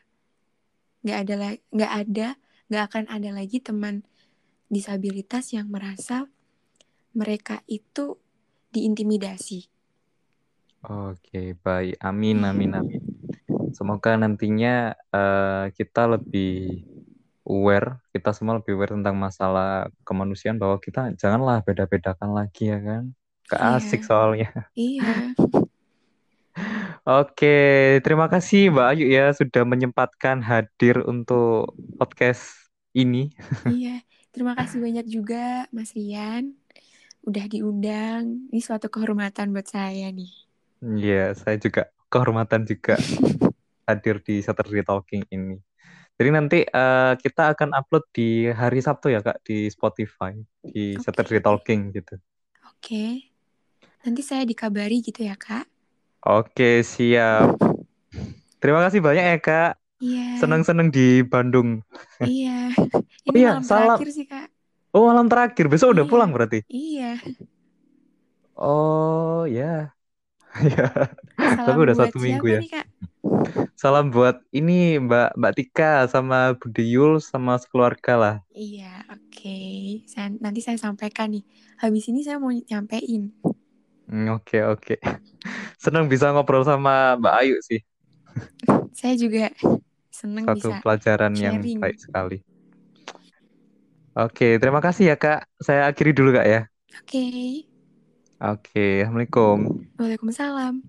nggak 1.04 1.18
ada 1.28 1.34
nggak 1.76 1.94
ada 2.08 2.28
nggak 2.72 2.84
akan 2.88 3.06
ada 3.12 3.30
lagi 3.36 3.60
teman 3.60 4.08
disabilitas 4.72 5.52
yang 5.52 5.68
merasa 5.68 6.28
mereka 7.16 7.64
itu 7.66 8.20
diintimidasi. 8.76 9.72
Oke, 10.86 11.58
baik. 11.58 11.98
Amin, 12.04 12.46
amin, 12.46 12.78
amin. 12.78 13.02
Semoga 13.74 14.14
nantinya 14.16 14.94
uh, 15.10 15.74
kita 15.74 16.06
lebih 16.06 16.86
aware, 17.48 18.04
kita 18.12 18.36
semua 18.36 18.60
lebih 18.60 18.76
aware 18.76 18.94
tentang 18.94 19.16
masalah 19.16 19.88
kemanusiaan 20.04 20.60
bahwa 20.60 20.78
kita 20.84 21.16
janganlah 21.16 21.64
beda-bedakan 21.64 22.36
lagi 22.36 22.70
ya 22.70 22.80
kan. 22.84 23.04
Gak 23.48 23.60
iya. 23.64 23.98
soalnya. 24.04 24.52
Iya. 24.76 25.08
Oke, 27.08 27.58
terima 28.04 28.28
kasih 28.28 28.68
Mbak 28.68 28.88
Ayu 28.92 29.08
ya 29.08 29.32
sudah 29.32 29.64
menyempatkan 29.64 30.44
hadir 30.44 31.00
untuk 31.08 31.72
podcast 31.96 32.68
ini. 32.92 33.32
Iya, 33.72 34.04
terima 34.36 34.52
kasih 34.60 34.84
banyak 34.84 35.08
juga 35.08 35.72
Mas 35.72 35.96
Rian 35.96 36.52
udah 37.24 37.46
diundang. 37.48 38.52
Ini 38.52 38.60
suatu 38.60 38.92
kehormatan 38.92 39.56
buat 39.56 39.72
saya 39.72 40.12
nih. 40.12 40.32
Iya, 40.84 41.32
saya 41.40 41.56
juga 41.56 41.88
kehormatan 42.12 42.68
juga 42.68 43.00
hadir 43.88 44.20
di 44.20 44.44
Saturday 44.44 44.84
Talking 44.84 45.24
ini. 45.32 45.64
Jadi 46.18 46.30
nanti 46.34 46.60
uh, 46.66 47.14
kita 47.14 47.54
akan 47.54 47.78
upload 47.78 48.10
di 48.10 48.50
hari 48.50 48.82
Sabtu 48.82 49.14
ya 49.14 49.22
Kak 49.22 49.46
di 49.46 49.70
Spotify 49.70 50.34
di 50.66 50.98
okay. 50.98 51.04
Saturday 51.06 51.38
Talking 51.38 51.94
gitu. 51.94 52.18
Oke. 52.66 52.82
Okay. 52.82 53.12
Nanti 54.02 54.22
saya 54.26 54.42
dikabari 54.42 55.06
gitu 55.06 55.22
ya 55.22 55.38
Kak. 55.38 55.70
Oke, 56.26 56.82
siap. 56.82 57.62
Terima 58.58 58.82
kasih 58.82 59.00
banyak 59.00 59.26
ya, 59.26 59.38
Kak. 59.38 59.72
Iya. 60.02 60.42
Senang-senang 60.42 60.90
di 60.90 61.22
Bandung. 61.22 61.86
Iya. 62.26 62.74
Ini 63.30 63.30
oh, 63.30 63.38
iya, 63.38 63.52
malam 63.58 63.66
salam. 63.66 63.98
terakhir 63.98 64.10
sih, 64.14 64.26
Kak. 64.26 64.48
Oh, 64.98 65.06
malam 65.06 65.30
terakhir. 65.30 65.66
Besok 65.70 65.94
iya. 65.94 65.96
udah 66.02 66.06
pulang 66.10 66.30
berarti? 66.34 66.66
Iya. 66.66 67.22
Oh, 68.58 69.46
ya. 69.46 69.94
ya. 69.94 69.97
Tapi 71.38 71.80
udah 71.80 71.96
satu 71.96 72.18
minggu 72.18 72.46
ya. 72.50 72.60
Nih, 72.62 72.72
Kak? 72.72 72.86
Salam 73.78 74.10
buat 74.10 74.42
ini 74.50 74.98
Mbak 74.98 75.38
Mbak 75.38 75.54
Tika 75.54 75.94
sama 76.10 76.58
Bude 76.58 76.82
Yul 76.82 77.22
sama 77.22 77.62
sekeluarga 77.62 78.14
lah. 78.18 78.36
Iya, 78.54 79.06
oke. 79.14 79.30
Okay. 79.30 80.02
nanti 80.42 80.66
saya 80.66 80.82
sampaikan 80.82 81.30
nih. 81.30 81.46
Habis 81.78 82.10
ini 82.10 82.26
saya 82.26 82.42
mau 82.42 82.50
nyampein. 82.50 83.30
Hmm, 84.08 84.34
oke, 84.34 84.58
oke. 84.74 84.96
Senang 85.78 86.10
bisa 86.10 86.32
ngobrol 86.32 86.66
sama 86.66 87.20
Mbak 87.20 87.36
Ayu 87.44 87.58
sih. 87.62 87.82
Saya 88.98 89.14
juga 89.14 89.54
senang 90.10 90.50
Satu 90.50 90.74
bisa 90.74 90.82
pelajaran 90.82 91.34
sharing. 91.38 91.78
yang 91.78 91.82
baik 91.84 91.98
sekali. 92.02 92.38
Oke, 94.18 94.58
terima 94.58 94.82
kasih 94.82 95.14
ya 95.14 95.18
Kak. 95.20 95.46
Saya 95.62 95.86
akhiri 95.86 96.18
dulu 96.18 96.34
Kak 96.34 96.48
ya. 96.50 96.62
Oke. 96.98 97.67
Oke, 98.38 99.02
Assalamualaikum. 99.02 99.90
Waalaikumsalam. 99.98 100.86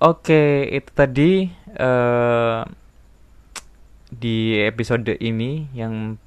Oke, 0.00 0.68
itu 0.68 0.90
tadi 0.92 1.48
uh, 1.80 2.60
di 4.12 4.60
episode 4.60 5.16
ini 5.24 5.72
yang 5.72 6.20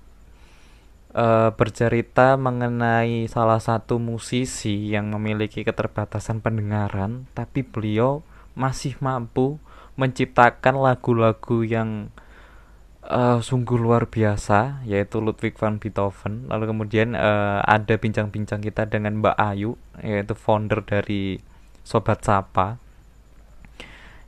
uh, 1.13 1.53
bercerita 1.53 2.33
mengenai 2.33 3.29
salah 3.29 3.61
satu 3.61 4.01
musisi 4.01 4.89
yang 4.89 5.13
memiliki 5.13 5.61
keterbatasan 5.61 6.41
pendengaran, 6.41 7.29
tapi 7.37 7.61
beliau 7.61 8.25
masih 8.57 8.97
mampu 9.05 9.61
menciptakan 10.01 10.81
lagu-lagu 10.81 11.61
yang 11.61 12.09
uh, 13.07 13.39
sungguh 13.43 13.79
luar 13.79 14.07
biasa, 14.07 14.83
yaitu 14.87 15.19
Ludwig 15.19 15.59
van 15.59 15.79
Beethoven. 15.79 16.47
Lalu 16.47 16.67
kemudian 16.71 17.15
uh, 17.15 17.59
ada 17.63 17.97
bincang-bincang 17.99 18.61
kita 18.63 18.85
dengan 18.87 19.19
Mbak 19.19 19.37
Ayu, 19.39 19.75
yaitu 19.99 20.35
founder 20.35 20.83
dari 20.83 21.39
Sobat 21.83 22.23
Sapa, 22.23 22.79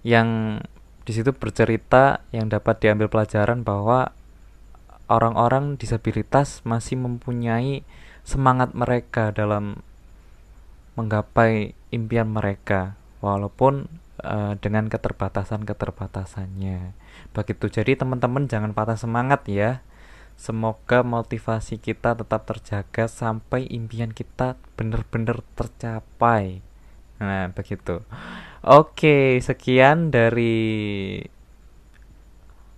yang 0.04 0.60
di 1.06 1.14
situ 1.14 1.32
bercerita 1.38 2.26
yang 2.34 2.50
dapat 2.50 2.82
diambil 2.82 3.08
pelajaran 3.08 3.62
bahwa 3.62 4.12
orang-orang 5.06 5.78
disabilitas 5.78 6.66
masih 6.66 6.98
mempunyai 6.98 7.86
semangat 8.26 8.74
mereka 8.74 9.30
dalam 9.30 9.86
menggapai 10.98 11.78
impian 11.94 12.32
mereka 12.32 12.96
walaupun 13.22 13.86
uh, 14.26 14.58
dengan 14.58 14.90
keterbatasan-keterbatasannya. 14.90 17.05
Begitu. 17.36 17.68
Jadi 17.68 18.00
teman-teman 18.00 18.48
jangan 18.48 18.72
patah 18.72 19.00
semangat 19.00 19.46
ya. 19.50 19.84
Semoga 20.36 21.04
motivasi 21.04 21.80
kita 21.80 22.16
tetap 22.16 22.44
terjaga 22.44 23.08
sampai 23.08 23.68
impian 23.72 24.12
kita 24.12 24.60
benar-benar 24.76 25.40
tercapai. 25.56 26.60
Nah, 27.24 27.48
begitu. 27.56 28.04
Oke, 28.60 29.40
sekian 29.40 30.12
dari 30.12 31.24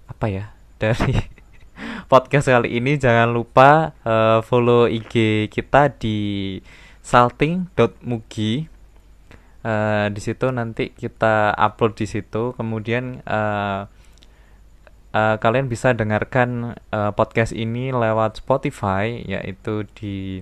apa 0.05 0.25
ya? 0.29 0.53
Dari 0.77 1.17
podcast 2.11 2.47
kali 2.47 2.77
ini 2.77 3.01
jangan 3.01 3.33
lupa 3.33 3.97
uh, 4.05 4.39
follow 4.45 4.85
IG 4.85 5.47
kita 5.49 5.91
di 5.97 6.57
salting.mugi 7.03 8.67
uh, 9.63 10.07
di 10.11 10.21
situ 10.23 10.47
nanti 10.51 10.91
kita 10.91 11.55
upload 11.55 11.99
di 11.99 12.07
situ 12.07 12.55
kemudian 12.55 13.23
uh, 13.23 13.87
uh, 15.13 15.35
kalian 15.39 15.71
bisa 15.71 15.93
dengarkan 15.93 16.79
uh, 16.91 17.11
podcast 17.13 17.51
ini 17.53 17.93
lewat 17.93 18.41
Spotify 18.43 19.21
yaitu 19.23 19.87
di 19.95 20.41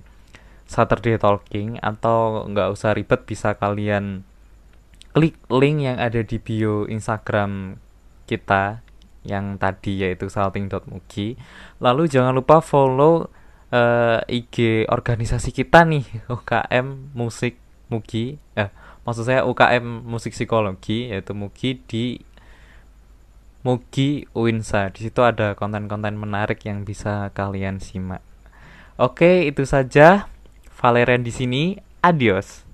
Saturday 0.65 1.21
Talking 1.21 1.77
atau 1.81 2.45
nggak 2.49 2.73
usah 2.73 2.97
ribet 2.97 3.25
bisa 3.29 3.53
kalian 3.53 4.25
klik 5.15 5.37
link 5.47 5.85
yang 5.85 5.97
ada 6.01 6.25
di 6.25 6.41
bio 6.41 6.89
Instagram 6.89 7.79
kita 8.25 8.83
yang 9.25 9.57
tadi 9.57 10.05
yaitu 10.05 10.29
salting.mugi. 10.29 11.39
Lalu 11.81 12.03
jangan 12.05 12.33
lupa 12.35 12.61
follow 12.61 13.31
uh, 13.73 14.21
eh, 14.27 14.43
IG 14.43 14.85
organisasi 14.85 15.49
kita 15.55 15.87
nih 15.87 16.05
UKM 16.35 17.15
Musik 17.17 17.57
Mugi. 17.89 18.37
Eh, 18.57 18.69
maksud 19.05 19.25
saya 19.25 19.45
UKM 19.45 20.05
Musik 20.05 20.33
Psikologi 20.33 21.09
yaitu 21.09 21.33
Mugi 21.33 21.81
di 21.85 22.21
Mugi 23.65 24.29
Uinsa. 24.37 24.93
Di 24.93 25.09
situ 25.09 25.25
ada 25.25 25.57
konten-konten 25.57 26.21
menarik 26.21 26.61
yang 26.69 26.85
bisa 26.85 27.33
kalian 27.33 27.81
simak. 27.81 28.21
Oke, 29.01 29.49
itu 29.49 29.65
saja. 29.65 30.29
Valerian 30.77 31.25
di 31.25 31.33
sini. 31.33 31.63
Adios. 32.05 32.64